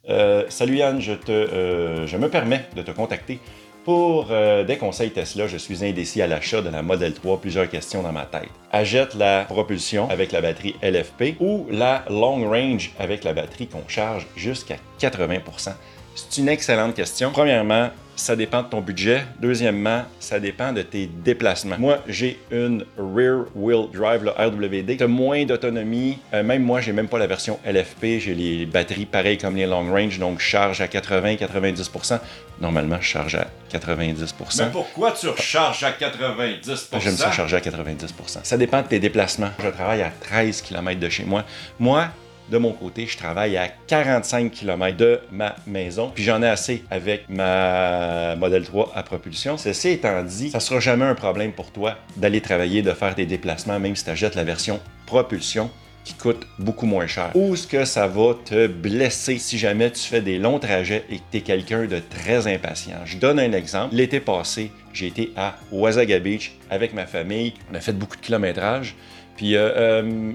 Euh, 0.09 0.45
salut 0.49 0.77
Yann, 0.77 1.01
je, 1.01 1.13
te, 1.13 1.31
euh, 1.31 2.07
je 2.07 2.17
me 2.17 2.31
permets 2.31 2.65
de 2.75 2.83
te 2.83 2.91
contacter 2.91 3.39
pour 3.85 4.29
euh, 4.31 4.65
des 4.65 4.77
conseils 4.77 5.11
Tesla. 5.11 5.47
Je 5.47 5.57
suis 5.57 5.85
indécis 5.85 6.23
à 6.23 6.27
l'achat 6.27 6.63
de 6.63 6.71
la 6.71 6.83
Model 6.83 7.13
3, 7.13 7.41
plusieurs 7.41 7.69
questions 7.69 8.03
dans 8.03 8.13
ma 8.13 8.25
tête. 8.25 8.49
Achète 8.73 9.15
la 9.15 9.45
propulsion 9.45 10.09
avec 10.09 10.33
la 10.33 10.41
batterie 10.41 10.75
LFP 10.83 11.41
ou 11.41 11.67
la 11.71 12.05
long 12.09 12.49
range 12.49 12.93
avec 12.99 13.25
la 13.25 13.35
batterie 13.35 13.67
qu'on 13.67 13.87
charge 13.89 14.27
jusqu'à 14.37 14.77
80%. 15.01 15.73
C'est 16.15 16.41
une 16.41 16.49
excellente 16.49 16.95
question. 16.95 17.31
Premièrement, 17.31 17.91
ça 18.21 18.37
dépend 18.37 18.63
de 18.63 18.69
ton 18.69 18.81
budget. 18.81 19.25
Deuxièmement, 19.41 20.03
ça 20.19 20.39
dépend 20.39 20.73
de 20.73 20.83
tes 20.83 21.07
déplacements. 21.07 21.77
Moi, 21.79 21.99
j'ai 22.07 22.39
une 22.51 22.85
rear 22.99 23.47
wheel 23.55 23.87
drive, 23.93 24.25
le 24.25 24.31
RWD. 24.31 24.99
Tu 24.99 25.03
as 25.03 25.07
moins 25.07 25.45
d'autonomie. 25.45 26.19
Euh, 26.35 26.43
même 26.43 26.63
moi, 26.63 26.81
j'ai 26.81 26.93
même 26.93 27.09
pas 27.09 27.19
la 27.19 27.27
version 27.27 27.59
LFP. 27.65 28.21
J'ai 28.21 28.35
les 28.35 28.67
batteries 28.67 29.07
pareilles 29.07 29.39
comme 29.39 29.57
les 29.57 29.67
long 29.67 29.91
range, 29.91 30.19
donc 30.19 30.41
je 30.41 30.45
charge 30.45 30.81
à 30.83 30.87
80-90%. 30.87 32.21
Normalement, 32.61 32.99
je 33.01 33.07
charge 33.07 33.37
à 33.37 33.47
90%. 33.73 34.65
Mais 34.65 34.71
pourquoi 34.71 35.13
tu 35.13 35.29
recharges 35.29 35.83
à 35.83 35.93
90%? 35.93 37.01
J'aime 37.01 37.17
ça 37.17 37.33
charger 37.33 37.57
à 37.57 37.61
90%. 37.61 38.41
Ça 38.43 38.57
dépend 38.59 38.83
de 38.83 38.89
tes 38.89 38.99
déplacements. 38.99 39.51
Je 39.63 39.69
travaille 39.69 40.03
à 40.03 40.11
13 40.11 40.61
km 40.61 41.01
de 41.01 41.09
chez 41.09 41.25
moi. 41.25 41.45
Moi, 41.79 42.09
de 42.51 42.59
mon 42.59 42.73
côté, 42.73 43.07
je 43.07 43.17
travaille 43.17 43.57
à 43.57 43.69
45 43.87 44.51
km 44.51 44.97
de 44.97 45.21
ma 45.31 45.55
maison, 45.67 46.11
puis 46.15 46.25
j'en 46.25 46.43
ai 46.43 46.49
assez 46.49 46.85
avec 46.91 47.29
ma 47.29 48.35
Model 48.37 48.65
3 48.65 48.93
à 48.95 49.03
propulsion. 49.03 49.57
Ceci 49.57 49.91
étant 49.91 50.23
dit, 50.23 50.51
ça 50.51 50.61
sera 50.61 50.81
jamais 50.81 51.05
un 51.05 51.15
problème 51.15 51.53
pour 51.53 51.71
toi 51.71 51.97
d'aller 52.17 52.41
travailler, 52.41 52.83
de 52.83 52.93
faire 52.93 53.15
des 53.15 53.27
déplacements, 53.27 53.79
même 53.79 53.95
si 53.95 54.05
tu 54.05 54.11
achètes 54.11 54.35
la 54.35 54.45
version 54.45 54.81
propulsion 55.07 55.71
qui 56.05 56.15
coûte 56.15 56.47
beaucoup 56.59 56.87
moins 56.87 57.07
cher. 57.07 57.31
Ou 57.35 57.55
ce 57.57 57.67
que 57.67 57.85
ça 57.85 58.07
va 58.07 58.35
te 58.45 58.67
blesser 58.67 59.39
si 59.39 59.59
jamais 59.59 59.91
tu 59.91 60.01
fais 60.01 60.23
des 60.23 60.39
longs 60.39 60.59
trajets 60.59 61.05
et 61.11 61.17
que 61.17 61.23
tu 61.31 61.39
es 61.39 61.41
quelqu'un 61.43 61.85
de 61.85 62.01
très 62.01 62.47
impatient? 62.47 62.97
Je 63.05 63.19
donne 63.19 63.39
un 63.39 63.53
exemple. 63.53 63.95
L'été 63.95 64.19
passé, 64.19 64.73
j'ai 64.93 65.07
été 65.07 65.33
à 65.37 65.57
Wasaga 65.71 66.19
Beach 66.19 66.53
avec 66.71 66.95
ma 66.95 67.07
famille. 67.07 67.53
On 67.71 67.75
a 67.75 67.81
fait 67.81 67.93
beaucoup 67.93 68.17
de 68.17 68.23
kilométrage. 68.23 68.97
Puis 69.37 69.57
euh, 69.57 69.71
euh, 69.77 70.33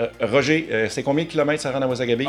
euh, 0.00 0.08
Roger, 0.20 0.68
euh, 0.70 0.86
c'est 0.88 1.02
combien 1.02 1.24
de 1.24 1.28
kilomètres 1.28 1.62
ça 1.62 1.72
rend 1.72 1.82
à 1.82 1.86
Wasaga 1.86 2.16
Beach? 2.16 2.28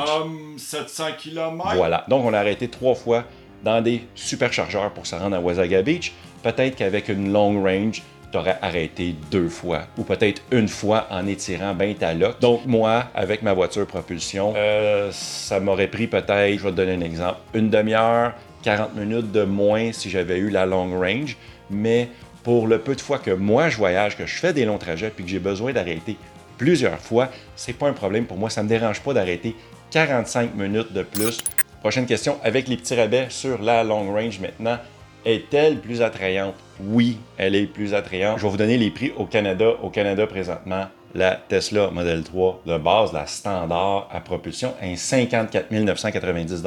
700 0.58 1.06
um, 1.06 1.12
kilomètres. 1.18 1.76
Voilà. 1.76 2.06
Donc, 2.08 2.26
on 2.26 2.34
a 2.34 2.40
arrêté 2.40 2.68
trois 2.68 2.96
fois 2.96 3.26
dans 3.64 3.82
des 3.82 4.02
superchargeurs 4.16 4.92
pour 4.92 5.06
se 5.06 5.16
rendre 5.16 5.36
à 5.36 5.40
Wasaga 5.40 5.82
Beach. 5.82 6.14
Peut-être 6.44 6.76
qu'avec 6.76 7.10
une 7.10 7.32
long 7.32 7.62
range, 7.62 8.02
tu 8.32 8.38
aurais 8.38 8.58
arrêté 8.62 9.16
deux 9.32 9.50
fois 9.50 9.84
ou 9.98 10.04
peut-être 10.04 10.42
une 10.52 10.68
fois 10.68 11.08
en 11.10 11.28
étirant 11.28 11.74
bien 11.74 11.94
ta 11.94 12.14
loque. 12.14 12.40
Donc 12.40 12.66
moi, 12.66 13.06
avec 13.16 13.42
ma 13.42 13.54
voiture 13.54 13.86
propulsion, 13.88 14.54
euh, 14.56 15.10
ça 15.12 15.60
m'aurait 15.60 15.88
pris 15.88 16.08
peut-être, 16.08 16.58
je 16.58 16.64
vais 16.64 16.72
te 16.72 16.76
donner 16.76 16.94
un 16.94 17.02
exemple, 17.02 17.38
une 17.54 17.70
demi-heure, 17.70 18.34
40 18.64 18.96
minutes 18.96 19.32
de 19.32 19.44
moins 19.44 19.92
si 19.92 20.10
j'avais 20.10 20.38
eu 20.38 20.50
la 20.50 20.66
long 20.66 21.00
range, 21.00 21.38
mais 21.70 22.10
pour 22.44 22.68
le 22.68 22.80
peu 22.80 22.96
de 22.96 23.02
fois 23.02 23.18
que 23.18 23.32
moi 23.32 23.70
je 23.70 23.78
voyage, 23.78 24.18
que 24.18 24.26
je 24.26 24.36
fais 24.36 24.54
des 24.54 24.66
longs 24.66 24.78
trajets 24.78 25.12
puis 25.14 25.24
que 25.24 25.30
j'ai 25.30 25.40
besoin 25.40 25.74
d'arrêter 25.74 26.18
plusieurs 26.60 27.00
fois, 27.00 27.30
c'est 27.56 27.74
pas 27.74 27.88
un 27.88 27.94
problème 27.94 28.26
pour 28.26 28.38
moi, 28.38 28.52
ça 28.52 28.62
me 28.62 28.70
dérange 28.70 29.02
pas 29.02 29.14
d'arrêter 29.14 29.56
45 29.90 30.54
minutes 30.54 30.94
de 30.94 31.02
plus. 31.02 31.40
Prochaine 31.80 32.06
question, 32.06 32.38
avec 32.44 32.68
les 32.68 32.78
petits 32.78 32.94
rabais 32.94 33.28
sur 33.30 33.60
la 33.62 33.84
long 33.84 34.14
range 34.14 34.40
maintenant, 34.40 34.78
est-elle 35.26 35.80
plus 35.80 36.02
attrayante? 36.02 36.56
Oui, 36.82 37.18
elle 37.38 37.56
est 37.56 37.66
plus 37.66 37.94
attrayante. 37.94 38.38
Je 38.38 38.44
vais 38.44 38.50
vous 38.50 38.58
donner 38.58 38.78
les 38.78 38.92
prix 38.92 39.12
au 39.18 39.26
Canada. 39.26 39.72
Au 39.82 39.90
Canada, 39.90 40.28
présentement, 40.28 40.88
la 41.16 41.36
Tesla 41.36 41.90
Model 41.92 42.24
3 42.24 42.62
de 42.66 42.78
base, 42.78 43.14
la 43.14 43.26
standard 43.26 44.10
à 44.12 44.20
propulsion, 44.20 44.74
est 44.82 44.96
54 44.96 45.72
990 45.72 46.64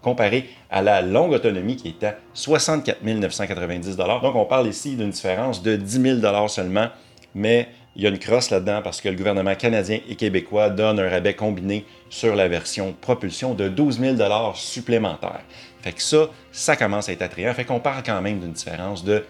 comparé 0.00 0.48
à 0.70 0.82
la 0.82 1.02
longue 1.02 1.32
autonomie 1.32 1.76
qui 1.76 1.88
est 1.88 2.04
à 2.04 2.16
64 2.32 3.02
990 3.02 3.96
Donc, 3.96 4.34
on 4.34 4.44
parle 4.44 4.68
ici 4.68 4.96
d'une 4.96 5.10
différence 5.10 5.62
de 5.62 5.76
10 5.76 6.20
000 6.20 6.48
seulement, 6.48 6.88
mais 7.34 7.68
il 7.94 8.02
y 8.02 8.06
a 8.06 8.08
une 8.08 8.18
crosse 8.18 8.50
là-dedans 8.50 8.80
parce 8.82 9.00
que 9.00 9.08
le 9.08 9.16
gouvernement 9.16 9.54
canadien 9.54 10.00
et 10.08 10.16
québécois 10.16 10.70
donne 10.70 10.98
un 10.98 11.08
rabais 11.08 11.34
combiné 11.34 11.84
sur 12.08 12.34
la 12.34 12.48
version 12.48 12.94
propulsion 13.00 13.54
de 13.54 13.68
12 13.68 14.00
000 14.00 14.16
supplémentaires. 14.54 15.42
Fait 15.82 15.92
que 15.92 16.02
ça, 16.02 16.28
ça 16.52 16.76
commence 16.76 17.08
à 17.08 17.12
être 17.12 17.22
attrayant. 17.22 17.52
Fait 17.54 17.64
qu'on 17.64 17.80
parle 17.80 18.02
quand 18.04 18.20
même 18.22 18.40
d'une 18.40 18.52
différence 18.52 19.04
de, 19.04 19.24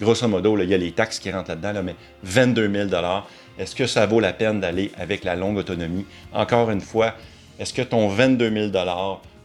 grosso 0.00 0.26
modo, 0.26 0.58
il 0.58 0.68
y 0.68 0.74
a 0.74 0.78
les 0.78 0.92
taxes 0.92 1.18
qui 1.18 1.30
rentrent 1.30 1.50
là-dedans, 1.50 1.82
mais 1.84 1.94
22 2.24 2.88
000 2.88 2.88
Est-ce 3.58 3.76
que 3.76 3.86
ça 3.86 4.06
vaut 4.06 4.20
la 4.20 4.32
peine 4.32 4.60
d'aller 4.60 4.90
avec 4.98 5.24
la 5.24 5.36
longue 5.36 5.58
autonomie? 5.58 6.06
Encore 6.32 6.70
une 6.70 6.80
fois, 6.80 7.14
est-ce 7.58 7.74
que 7.74 7.82
ton 7.82 8.08
22 8.08 8.70
000 8.72 8.86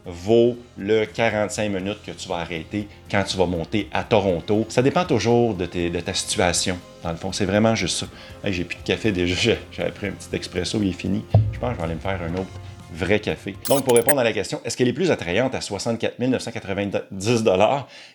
vaut 0.06 0.56
le 0.78 1.04
45 1.04 1.68
minutes 1.68 1.98
que 2.06 2.12
tu 2.12 2.28
vas 2.28 2.36
arrêter 2.36 2.88
quand 3.10 3.24
tu 3.24 3.36
vas 3.36 3.46
monter 3.46 3.88
à 3.92 4.04
Toronto. 4.04 4.64
Ça 4.68 4.82
dépend 4.82 5.04
toujours 5.04 5.54
de, 5.54 5.66
ta 5.66 6.14
situation, 6.14 6.78
dans 7.02 7.10
le 7.10 7.16
fond. 7.16 7.32
C'est 7.32 7.44
vraiment 7.44 7.74
juste 7.74 7.98
ça. 7.98 8.06
j'ai 8.44 8.64
plus 8.64 8.78
de 8.78 8.82
café 8.82 9.12
déjà. 9.12 9.54
J'avais 9.72 9.90
pris 9.90 10.06
un 10.08 10.12
petit 10.12 10.34
expresso, 10.34 10.78
il 10.80 10.90
est 10.90 10.92
fini. 10.92 11.24
Je 11.52 11.58
pense 11.58 11.70
que 11.70 11.74
je 11.74 11.78
vais 11.78 11.84
aller 11.84 11.94
me 11.94 12.00
faire 12.00 12.20
un 12.22 12.34
autre 12.34 12.50
vrai 12.92 13.20
café. 13.20 13.56
Donc, 13.68 13.84
pour 13.84 13.94
répondre 13.94 14.20
à 14.20 14.24
la 14.24 14.32
question, 14.32 14.60
est-ce 14.64 14.76
qu'elle 14.76 14.88
est 14.88 14.92
plus 14.92 15.10
attrayante 15.10 15.54
à 15.54 15.60
64 15.60 16.18
990 16.18 17.44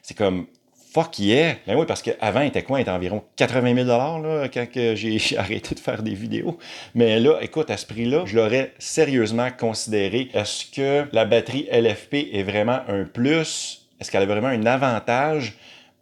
C'est 0.02 0.18
comme 0.18 0.48
fuck 0.92 1.20
yeah! 1.20 1.56
Ben 1.66 1.78
oui, 1.78 1.86
parce 1.88 2.02
qu'avant, 2.02 2.42
il 2.42 2.48
était 2.48 2.64
quoi? 2.64 2.80
Il 2.80 2.82
était 2.82 2.92
environ 2.92 3.24
80 3.38 3.86
000 3.86 3.88
là, 3.88 4.48
quand 4.50 4.68
j'ai 4.74 5.20
arrêté 5.38 5.74
de 5.76 5.80
faire 5.80 6.04
des 6.04 6.14
vidéos. 6.14 6.58
Mais 6.96 7.20
là, 7.20 7.40
écoute, 7.42 7.70
à 7.70 7.78
ce 7.78 7.86
prix-là, 7.86 8.24
je 8.26 8.36
l'aurais 8.36 8.74
sérieusement 8.78 9.50
considéré. 9.58 10.30
Est-ce 10.34 10.66
que 10.66 11.08
la 11.14 11.26
batterie 11.26 11.68
LFP 11.72 12.30
est 12.34 12.44
vraiment 12.44 12.82
un 12.88 13.06
plus? 13.06 13.88
Est-ce 14.00 14.12
qu'elle 14.12 14.24
a 14.24 14.26
vraiment 14.26 14.48
un 14.48 14.66
avantage? 14.66 15.54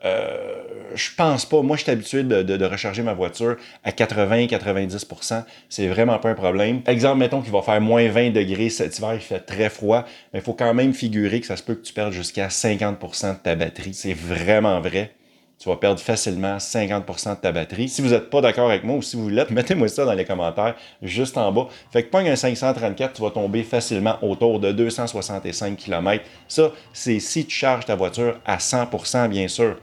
Euh, 0.05 0.63
je 0.95 1.09
pense 1.15 1.45
pas. 1.45 1.61
Moi, 1.61 1.77
je 1.77 1.83
suis 1.83 1.91
habitué 1.91 2.23
de, 2.23 2.65
recharger 2.65 3.01
ma 3.01 3.13
voiture 3.13 3.57
à 3.83 3.91
80-90% 3.91 5.43
C'est 5.67 5.87
vraiment 5.87 6.19
pas 6.19 6.29
un 6.29 6.35
problème. 6.35 6.81
Exemple, 6.87 7.17
mettons 7.19 7.41
qu'il 7.41 7.51
va 7.51 7.61
faire 7.61 7.81
moins 7.81 8.07
20 8.07 8.31
degrés 8.31 8.69
cet 8.69 8.97
hiver, 8.97 9.13
il 9.13 9.19
fait 9.19 9.39
très 9.39 9.69
froid, 9.69 10.05
mais 10.33 10.39
il 10.39 10.41
faut 10.41 10.53
quand 10.53 10.73
même 10.73 10.93
figurer 10.93 11.41
que 11.41 11.47
ça 11.47 11.57
se 11.57 11.63
peut 11.63 11.75
que 11.75 11.83
tu 11.83 11.93
perdes 11.93 12.13
jusqu'à 12.13 12.47
50% 12.47 13.33
de 13.33 13.39
ta 13.39 13.55
batterie. 13.55 13.93
C'est 13.93 14.13
vraiment 14.13 14.79
vrai. 14.79 15.11
Tu 15.59 15.67
vas 15.67 15.75
perdre 15.75 15.99
facilement 15.99 16.55
50% 16.55 17.35
de 17.35 17.41
ta 17.41 17.51
batterie. 17.51 17.89
Si 17.89 18.01
vous 18.01 18.11
n'êtes 18.11 18.29
pas 18.29 18.39
d'accord 18.39 18.69
avec 18.69 18.85
moi 18.85 18.95
ou 18.95 19.01
si 19.01 19.17
vous 19.17 19.27
l'êtes, 19.27 19.49
mettez-moi 19.51 19.89
ça 19.89 20.05
dans 20.05 20.13
les 20.13 20.23
commentaires 20.23 20.75
juste 21.01 21.37
en 21.37 21.51
bas. 21.51 21.67
Fait 21.91 22.03
que 22.03 22.09
pogne 22.09 22.29
un 22.29 22.37
534, 22.37 23.13
tu 23.13 23.21
vas 23.21 23.31
tomber 23.31 23.63
facilement 23.63 24.17
autour 24.21 24.61
de 24.61 24.71
265 24.71 25.75
km. 25.75 26.23
Ça, 26.47 26.71
c'est 26.93 27.19
si 27.19 27.45
tu 27.45 27.53
charges 27.53 27.85
ta 27.85 27.95
voiture 27.95 28.39
à 28.45 28.55
100% 28.55 29.27
bien 29.27 29.49
sûr 29.49 29.75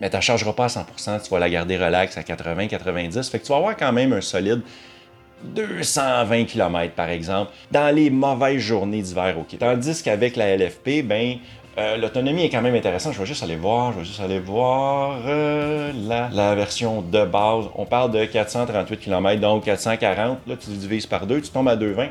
mais 0.00 0.10
tu 0.10 0.16
ne 0.16 0.20
chargeras 0.20 0.52
pas 0.52 0.64
à 0.64 0.68
100%, 0.68 1.22
tu 1.22 1.30
vas 1.30 1.38
la 1.38 1.50
garder 1.50 1.76
relax 1.76 2.16
à 2.18 2.22
80-90. 2.22 3.30
Fait 3.30 3.38
que 3.38 3.44
tu 3.44 3.50
vas 3.50 3.58
avoir 3.58 3.76
quand 3.76 3.92
même 3.92 4.12
un 4.12 4.20
solide 4.20 4.62
220 5.44 6.44
km 6.44 6.94
par 6.94 7.10
exemple 7.10 7.52
dans 7.70 7.94
les 7.94 8.10
mauvaises 8.10 8.60
journées 8.60 9.02
d'hiver. 9.02 9.36
Tandis 9.58 10.02
qu'avec 10.02 10.36
la 10.36 10.56
LFP, 10.56 11.02
ben 11.04 11.36
euh, 11.78 11.98
l'autonomie 11.98 12.44
est 12.44 12.48
quand 12.48 12.62
même 12.62 12.74
intéressante. 12.74 13.12
Je 13.12 13.18
vais 13.18 13.26
juste 13.26 13.42
aller 13.42 13.56
voir, 13.56 13.92
je 13.92 13.98
vais 13.98 14.04
juste 14.04 14.20
aller 14.20 14.38
voir 14.38 15.18
euh, 15.26 15.92
la, 16.08 16.30
la, 16.32 16.54
version 16.54 17.02
de 17.02 17.24
base. 17.24 17.66
On 17.74 17.84
parle 17.84 18.12
de 18.12 18.24
438 18.24 18.98
km, 18.98 19.40
donc 19.40 19.64
440. 19.64 20.38
Là, 20.46 20.56
tu 20.56 20.70
divises 20.70 21.06
par 21.06 21.26
deux, 21.26 21.42
tu 21.42 21.50
tombes 21.50 21.68
à 21.68 21.76
220. 21.76 22.08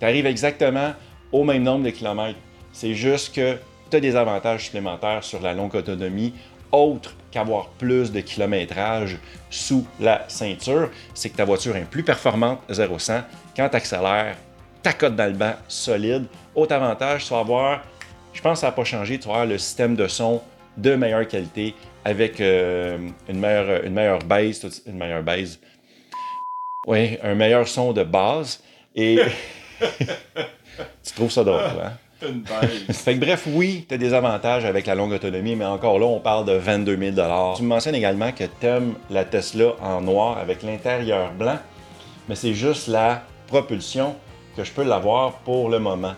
Tu 0.00 0.04
arrives 0.04 0.26
exactement 0.26 0.92
au 1.30 1.44
même 1.44 1.62
nombre 1.62 1.84
de 1.84 1.90
kilomètres. 1.90 2.38
C'est 2.72 2.94
juste 2.94 3.34
que 3.34 3.56
tu 3.90 3.96
as 3.96 4.00
des 4.00 4.16
avantages 4.16 4.64
supplémentaires 4.64 5.22
sur 5.22 5.40
la 5.40 5.54
longue 5.54 5.74
autonomie 5.76 6.34
autre 6.72 7.14
qu'avoir 7.30 7.68
plus 7.70 8.10
de 8.12 8.20
kilométrage 8.20 9.18
sous 9.50 9.86
la 10.00 10.24
ceinture, 10.28 10.90
c'est 11.14 11.30
que 11.30 11.36
ta 11.36 11.44
voiture 11.44 11.76
est 11.76 11.88
plus 11.88 12.02
performante 12.02 12.60
0-100. 12.70 13.22
Quand 13.56 13.68
tu 13.68 13.76
accélères, 13.76 14.36
ta 14.82 14.92
cote 14.92 15.16
dans 15.16 15.26
le 15.26 15.32
banc 15.32 15.54
solide. 15.66 16.26
Autre 16.54 16.74
avantage, 16.74 17.24
tu 17.26 17.30
vas 17.32 17.40
avoir, 17.40 17.82
je 18.32 18.40
pense 18.40 18.54
que 18.54 18.60
ça 18.60 18.66
n'a 18.68 18.72
pas 18.72 18.84
changé, 18.84 19.18
tu 19.18 19.26
vas 19.28 19.34
avoir 19.34 19.46
le 19.46 19.58
système 19.58 19.94
de 19.96 20.08
son 20.08 20.40
de 20.76 20.94
meilleure 20.94 21.26
qualité 21.26 21.74
avec 22.04 22.40
euh, 22.40 22.96
une, 23.28 23.40
meilleure, 23.40 23.84
une 23.84 23.92
meilleure 23.92 24.20
base, 24.20 24.82
une 24.86 24.96
meilleure 24.96 25.22
base. 25.22 25.58
Oui, 26.86 27.18
un 27.22 27.34
meilleur 27.34 27.66
son 27.66 27.92
de 27.92 28.04
base. 28.04 28.62
Et 28.94 29.18
tu 31.04 31.12
trouves 31.14 31.30
ça 31.30 31.44
drôle, 31.44 31.60
hein? 31.60 31.92
Une 32.20 32.44
fait 32.92 33.14
que 33.14 33.20
bref, 33.20 33.46
oui, 33.46 33.86
tu 33.88 33.94
as 33.94 33.98
des 33.98 34.12
avantages 34.12 34.64
avec 34.64 34.86
la 34.86 34.96
longue 34.96 35.12
autonomie, 35.12 35.54
mais 35.54 35.64
encore 35.64 36.00
là, 36.00 36.06
on 36.06 36.18
parle 36.18 36.46
de 36.46 36.52
22 36.52 37.12
000 37.14 37.54
Tu 37.56 37.62
me 37.62 37.68
mentionnes 37.68 37.94
également 37.94 38.32
que 38.32 38.44
tu 38.44 38.66
aimes 38.66 38.94
la 39.08 39.24
Tesla 39.24 39.74
en 39.80 40.00
noir 40.00 40.38
avec 40.38 40.64
l'intérieur 40.64 41.30
blanc, 41.32 41.58
mais 42.28 42.34
c'est 42.34 42.54
juste 42.54 42.88
la 42.88 43.22
propulsion 43.46 44.16
que 44.56 44.64
je 44.64 44.72
peux 44.72 44.82
l'avoir 44.82 45.34
pour 45.38 45.68
le 45.68 45.78
moment. 45.78 46.14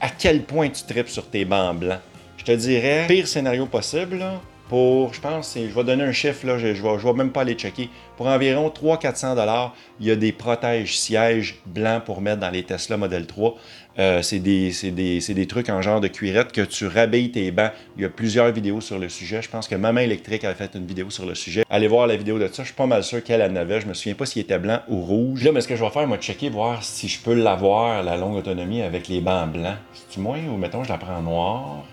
À 0.00 0.08
quel 0.10 0.42
point 0.42 0.68
tu 0.70 0.82
tripes 0.82 1.08
sur 1.08 1.26
tes 1.26 1.44
bancs 1.44 1.78
blancs? 1.78 2.00
Je 2.36 2.44
te 2.44 2.52
dirais, 2.52 3.04
pire 3.06 3.28
scénario 3.28 3.66
possible, 3.66 4.24
pour, 4.68 5.12
je 5.12 5.20
pense, 5.20 5.56
je 5.56 5.74
vais 5.74 5.84
donner 5.84 6.04
un 6.04 6.12
chiffre, 6.12 6.46
là, 6.46 6.58
je 6.58 6.68
ne 6.68 6.72
vais, 6.72 7.12
même 7.12 7.30
pas 7.30 7.42
aller 7.42 7.54
checker. 7.54 7.90
Pour 8.16 8.26
environ 8.26 8.68
300-400 8.70 9.70
il 10.00 10.06
y 10.06 10.10
a 10.10 10.16
des 10.16 10.32
protèges 10.32 10.98
sièges 10.98 11.56
blancs 11.66 12.04
pour 12.04 12.20
mettre 12.20 12.40
dans 12.40 12.50
les 12.50 12.62
Tesla 12.62 12.96
Model 12.96 13.26
3. 13.26 13.56
Euh, 13.98 14.22
c'est 14.22 14.38
des, 14.38 15.46
trucs 15.46 15.68
en 15.68 15.82
genre 15.82 16.00
de 16.00 16.08
cuirette 16.08 16.52
que 16.52 16.62
tu 16.62 16.86
rabailles 16.86 17.30
tes 17.30 17.50
bancs. 17.50 17.72
Il 17.96 18.02
y 18.02 18.04
a 18.06 18.08
plusieurs 18.08 18.50
vidéos 18.52 18.80
sur 18.80 18.98
le 18.98 19.08
sujet. 19.08 19.42
Je 19.42 19.50
pense 19.50 19.68
que 19.68 19.74
Maman 19.74 20.00
électrique 20.00 20.44
a 20.44 20.54
fait 20.54 20.74
une 20.74 20.86
vidéo 20.86 21.10
sur 21.10 21.26
le 21.26 21.34
sujet. 21.34 21.64
Allez 21.68 21.88
voir 21.88 22.06
la 22.06 22.16
vidéo 22.16 22.38
de 22.38 22.46
ça. 22.48 22.62
Je 22.62 22.68
suis 22.68 22.74
pas 22.74 22.86
mal 22.86 23.04
sûr 23.04 23.22
qu'elle 23.22 23.42
en 23.42 23.56
avait. 23.56 23.80
Je 23.80 23.86
me 23.86 23.94
souviens 23.94 24.14
pas 24.14 24.26
s'il 24.26 24.42
était 24.42 24.58
blanc 24.58 24.80
ou 24.88 25.00
rouge. 25.00 25.44
Là, 25.44 25.52
mais 25.52 25.60
ce 25.60 25.68
que 25.68 25.76
je 25.76 25.84
vais 25.84 25.90
faire, 25.90 26.06
moi, 26.06 26.18
checker, 26.18 26.48
voir 26.48 26.82
si 26.82 27.08
je 27.08 27.20
peux 27.20 27.34
l'avoir, 27.34 28.02
la 28.02 28.16
longue 28.16 28.36
autonomie, 28.36 28.82
avec 28.82 29.08
les 29.08 29.20
bancs 29.20 29.52
blancs. 29.52 29.76
C'est-tu 29.92 30.20
moins 30.20 30.38
ou 30.38 30.56
mettons, 30.56 30.82
je 30.84 30.88
la 30.88 30.98
prends 30.98 31.16
en 31.16 31.22
noir? 31.22 31.84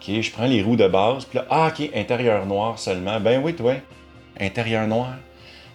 OK, 0.00 0.20
je 0.22 0.30
prends 0.32 0.46
les 0.46 0.62
roues 0.62 0.76
de 0.76 0.88
base. 0.88 1.26
Puis 1.26 1.38
là, 1.38 1.46
ah, 1.50 1.68
OK, 1.68 1.90
intérieur 1.94 2.46
noir 2.46 2.78
seulement. 2.78 3.20
Ben 3.20 3.42
oui, 3.44 3.54
toi, 3.54 3.74
intérieur 4.40 4.86
noir. 4.86 5.16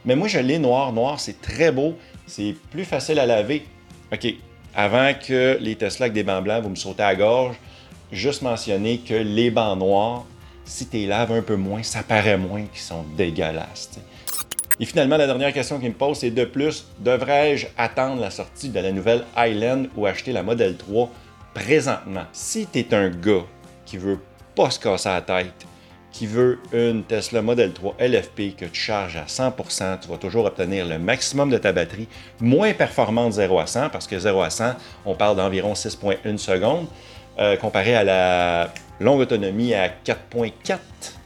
Mais 0.03 0.15
moi, 0.15 0.27
je 0.27 0.39
l'ai 0.39 0.58
noir. 0.58 0.91
Noir, 0.94 1.20
c'est 1.20 1.39
très 1.41 1.72
beau. 1.72 1.96
C'est 2.25 2.55
plus 2.72 2.86
facile 2.86 3.20
à 3.20 3.27
laver. 3.27 3.65
OK, 4.12 4.34
avant 4.74 5.13
que 5.13 5.58
les 5.62 5.75
Tesla 5.75 6.05
avec 6.05 6.13
des 6.13 6.24
bancs 6.24 6.44
blancs, 6.44 6.63
vous 6.63 6.70
me 6.70 6.75
sautez 6.75 7.03
à 7.03 7.10
la 7.10 7.15
gorge, 7.15 7.55
juste 8.12 8.41
mentionner 8.41 8.98
que 8.98 9.13
les 9.13 9.51
bancs 9.51 9.77
noirs, 9.77 10.25
si 10.63 10.88
tu 10.88 10.98
les 10.98 11.08
laves 11.08 11.32
un 11.32 11.41
peu 11.44 11.55
moins, 11.55 11.84
ça 11.84 12.01
paraît 12.01 12.38
moins 12.38 12.63
qu'ils 12.63 12.82
sont 12.82 13.03
dégueulasses. 13.15 14.00
Et 14.79 14.86
finalement, 14.86 15.17
la 15.17 15.27
dernière 15.27 15.53
question 15.53 15.79
qu'il 15.79 15.89
me 15.89 15.94
pose, 15.94 16.17
c'est 16.17 16.32
de 16.32 16.46
plus, 16.46 16.88
devrais-je 17.00 17.67
attendre 17.77 18.20
la 18.20 18.32
sortie 18.32 18.70
de 18.70 18.79
la 18.79 18.91
nouvelle 18.91 19.24
Highland 19.36 19.86
ou 19.96 20.05
acheter 20.08 20.34
la 20.34 20.44
Model 20.44 20.75
3 20.77 21.10
présentement? 21.53 22.25
Si 22.34 22.65
tu 22.65 22.79
es 22.79 22.94
un 22.94 23.10
gars 23.10 23.46
qui 23.86 23.98
veut 23.98 24.20
pas 24.56 24.70
se 24.70 24.80
casser 24.80 25.10
la 25.10 25.22
tête, 25.22 25.65
qui 26.12 26.27
veut 26.27 26.60
une 26.72 27.04
Tesla 27.04 27.42
Model 27.42 27.74
3 27.74 27.98
LFP 28.00 28.56
que 28.58 28.65
tu 28.65 28.80
charges 28.80 29.18
à 29.18 29.25
100%, 29.25 30.00
tu 30.00 30.08
vas 30.08 30.18
toujours 30.18 30.46
obtenir 30.46 30.86
le 30.86 30.98
maximum 30.98 31.50
de 31.50 31.58
ta 31.58 31.74
batterie, 31.74 32.08
moins 32.39 32.74
performante 32.74 33.34
0 33.34 33.60
à 33.60 33.68
100, 33.68 33.89
parce 33.89 34.08
que 34.08 34.18
0 34.18 34.42
à 34.42 34.50
100, 34.50 34.75
on 35.06 35.13
parle 35.15 35.36
d'environ 35.36 35.74
6,1 35.74 36.38
secondes, 36.38 36.88
euh, 37.38 37.58
comparé 37.58 37.96
à 37.96 38.06
la 38.06 38.74
longue 39.01 39.20
autonomie 39.20 39.74
à 39.74 39.89
4,4. 39.89 40.77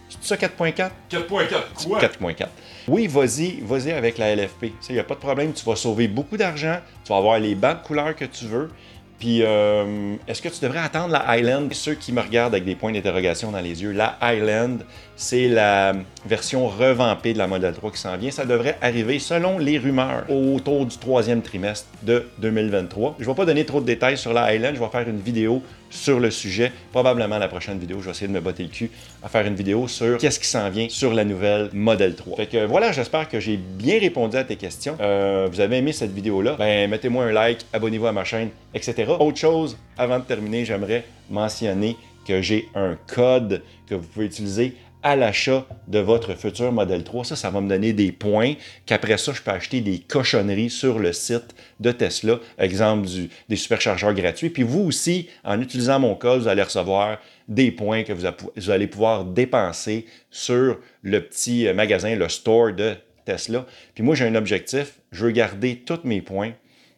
C'est 0.09 0.23
ça 0.23 0.35
4,4? 0.35 0.89
4,4 1.11 1.87
quoi? 1.87 1.99
4,4. 1.99 2.47
Oui, 2.87 3.05
vas-y, 3.05 3.61
vas-y 3.61 3.91
avec 3.91 4.17
la 4.17 4.35
LFP. 4.35 4.71
Il 4.89 4.93
n'y 4.93 4.99
a 4.99 5.03
pas 5.03 5.13
de 5.13 5.19
problème, 5.19 5.53
tu 5.53 5.63
vas 5.63 5.75
sauver 5.75 6.07
beaucoup 6.07 6.35
d'argent, 6.35 6.79
tu 7.03 7.13
vas 7.13 7.19
avoir 7.19 7.39
les 7.39 7.53
bancs 7.53 7.83
de 7.83 7.87
couleur 7.87 8.15
que 8.15 8.25
tu 8.25 8.45
veux, 8.45 8.71
Puis, 9.19 9.43
euh, 9.43 10.15
est-ce 10.27 10.41
que 10.41 10.47
tu 10.47 10.61
devrais 10.61 10.79
attendre 10.79 11.11
la 11.11 11.29
Highland? 11.29 11.67
Ceux 11.73 11.93
qui 11.93 12.13
me 12.13 12.21
regardent 12.21 12.53
avec 12.53 12.63
des 12.63 12.75
points 12.75 12.93
d'interrogation 12.93 13.51
dans 13.51 13.59
les 13.59 13.83
yeux, 13.83 13.91
la 13.91 14.17
Highland, 14.21 14.77
c'est 15.19 15.49
la 15.49 15.95
version 16.25 16.69
revampée 16.69 17.33
de 17.33 17.37
la 17.37 17.47
Model 17.47 17.73
3 17.73 17.91
qui 17.91 17.99
s'en 17.99 18.15
vient. 18.15 18.31
Ça 18.31 18.45
devrait 18.45 18.77
arriver, 18.81 19.19
selon 19.19 19.57
les 19.57 19.77
rumeurs, 19.77 20.23
autour 20.29 20.85
du 20.85 20.97
troisième 20.97 21.41
trimestre 21.41 21.89
de 22.03 22.25
2023. 22.37 23.17
Je 23.19 23.25
ne 23.25 23.29
vais 23.29 23.35
pas 23.35 23.45
donner 23.45 23.65
trop 23.65 23.81
de 23.81 23.85
détails 23.85 24.17
sur 24.17 24.31
la 24.31 24.43
Highland. 24.43 24.75
Je 24.75 24.79
vais 24.79 24.87
faire 24.87 25.09
une 25.09 25.19
vidéo 25.19 25.61
sur 25.89 26.21
le 26.21 26.31
sujet. 26.31 26.71
Probablement 26.93 27.37
la 27.37 27.49
prochaine 27.49 27.77
vidéo, 27.79 27.97
je 27.99 28.05
vais 28.05 28.11
essayer 28.11 28.27
de 28.29 28.31
me 28.31 28.39
botter 28.39 28.63
le 28.63 28.69
cul 28.69 28.91
à 29.21 29.27
faire 29.27 29.45
une 29.45 29.55
vidéo 29.55 29.89
sur 29.89 30.17
qu'est-ce 30.19 30.39
qui 30.39 30.47
s'en 30.47 30.69
vient 30.69 30.87
sur 30.87 31.13
la 31.13 31.25
nouvelle 31.25 31.69
Model 31.73 32.15
3. 32.15 32.37
Fait 32.37 32.47
que 32.47 32.65
voilà, 32.65 32.93
j'espère 32.93 33.27
que 33.27 33.41
j'ai 33.41 33.57
bien 33.57 33.99
répondu 33.99 34.37
à 34.37 34.45
tes 34.45 34.55
questions. 34.55 34.95
Euh, 35.01 35.49
vous 35.51 35.59
avez 35.59 35.79
aimé 35.79 35.91
cette 35.91 36.13
vidéo-là? 36.13 36.55
Ben, 36.57 36.89
mettez-moi 36.89 37.25
un 37.25 37.33
like, 37.33 37.65
abonnez-vous 37.73 38.07
à 38.07 38.13
ma 38.13 38.23
chaîne, 38.23 38.51
etc. 38.73 39.11
Autre 39.19 39.37
chose, 39.37 39.77
avant 39.97 40.19
de 40.19 40.23
terminer, 40.23 40.63
j'aimerais 40.63 41.03
mentionner 41.29 41.97
que 42.25 42.41
j'ai 42.41 42.69
un 42.73 42.95
code 43.13 43.63
que 43.89 43.95
vous 43.95 44.07
pouvez 44.07 44.27
utiliser 44.27 44.75
à 45.01 45.15
l'achat 45.15 45.65
de 45.87 45.99
votre 45.99 46.35
futur 46.35 46.71
Model 46.71 47.03
3. 47.03 47.25
Ça, 47.25 47.35
ça 47.35 47.49
va 47.49 47.61
me 47.61 47.69
donner 47.69 47.93
des 47.93 48.11
points 48.11 48.53
qu'après 48.85 49.17
ça, 49.17 49.31
je 49.33 49.41
peux 49.41 49.51
acheter 49.51 49.81
des 49.81 49.99
cochonneries 49.99 50.69
sur 50.69 50.99
le 50.99 51.13
site 51.13 51.55
de 51.79 51.91
Tesla, 51.91 52.39
exemple 52.57 53.07
des 53.47 53.55
superchargeurs 53.55 54.13
gratuits. 54.13 54.49
Puis 54.49 54.63
vous 54.63 54.81
aussi, 54.81 55.29
en 55.43 55.61
utilisant 55.61 55.99
mon 55.99 56.15
code, 56.15 56.41
vous 56.41 56.47
allez 56.47 56.63
recevoir 56.63 57.19
des 57.47 57.71
points 57.71 58.03
que 58.03 58.13
vous, 58.13 58.27
vous 58.55 58.69
allez 58.69 58.87
pouvoir 58.87 59.25
dépenser 59.25 60.05
sur 60.29 60.77
le 61.01 61.21
petit 61.21 61.67
euh, 61.67 61.73
magasin, 61.73 62.15
le 62.15 62.29
store 62.29 62.73
de 62.73 62.95
Tesla. 63.25 63.65
Puis 63.95 64.03
moi, 64.03 64.15
j'ai 64.15 64.25
un 64.25 64.35
objectif, 64.35 64.99
je 65.11 65.25
veux 65.25 65.31
garder 65.31 65.77
tous 65.77 66.01
mes 66.03 66.21
points. 66.21 66.51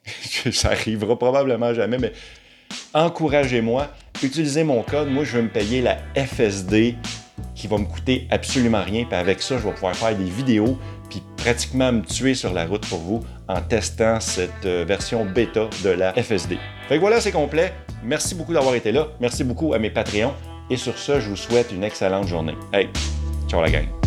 ça 0.51 0.71
arrivera 0.71 1.17
probablement 1.17 1.73
jamais, 1.73 1.99
mais 1.99 2.11
encouragez-moi, 2.93 3.93
utilisez 4.23 4.63
mon 4.63 4.81
code. 4.81 5.09
Moi, 5.09 5.23
je 5.23 5.37
veux 5.37 5.43
me 5.43 5.49
payer 5.49 5.81
la 5.81 5.97
FSD 6.15 6.95
qui 7.55 7.67
va 7.67 7.77
me 7.77 7.85
coûter 7.85 8.27
absolument 8.31 8.83
rien. 8.83 9.05
Puis 9.05 9.17
avec 9.17 9.41
ça, 9.41 9.57
je 9.57 9.63
vais 9.63 9.73
pouvoir 9.73 9.95
faire 9.95 10.15
des 10.15 10.29
vidéos 10.29 10.77
puis 11.09 11.21
pratiquement 11.37 11.91
me 11.91 12.01
tuer 12.01 12.33
sur 12.33 12.53
la 12.53 12.65
route 12.65 12.87
pour 12.87 12.99
vous 12.99 13.19
en 13.47 13.61
testant 13.61 14.19
cette 14.19 14.65
euh, 14.65 14.85
version 14.87 15.25
bêta 15.25 15.69
de 15.83 15.89
la 15.89 16.13
FSD. 16.13 16.57
Fait 16.87 16.95
que 16.95 17.01
voilà, 17.01 17.19
c'est 17.19 17.33
complet. 17.33 17.73
Merci 18.03 18.33
beaucoup 18.33 18.53
d'avoir 18.53 18.75
été 18.75 18.91
là. 18.91 19.07
Merci 19.19 19.43
beaucoup 19.43 19.73
à 19.73 19.79
mes 19.79 19.89
Patreons. 19.89 20.33
Et 20.69 20.77
sur 20.77 20.97
ce, 20.97 21.19
je 21.19 21.29
vous 21.29 21.35
souhaite 21.35 21.71
une 21.71 21.83
excellente 21.83 22.27
journée. 22.27 22.55
Hey, 22.71 22.89
ciao 23.47 23.61
la 23.61 23.69
gang. 23.69 24.00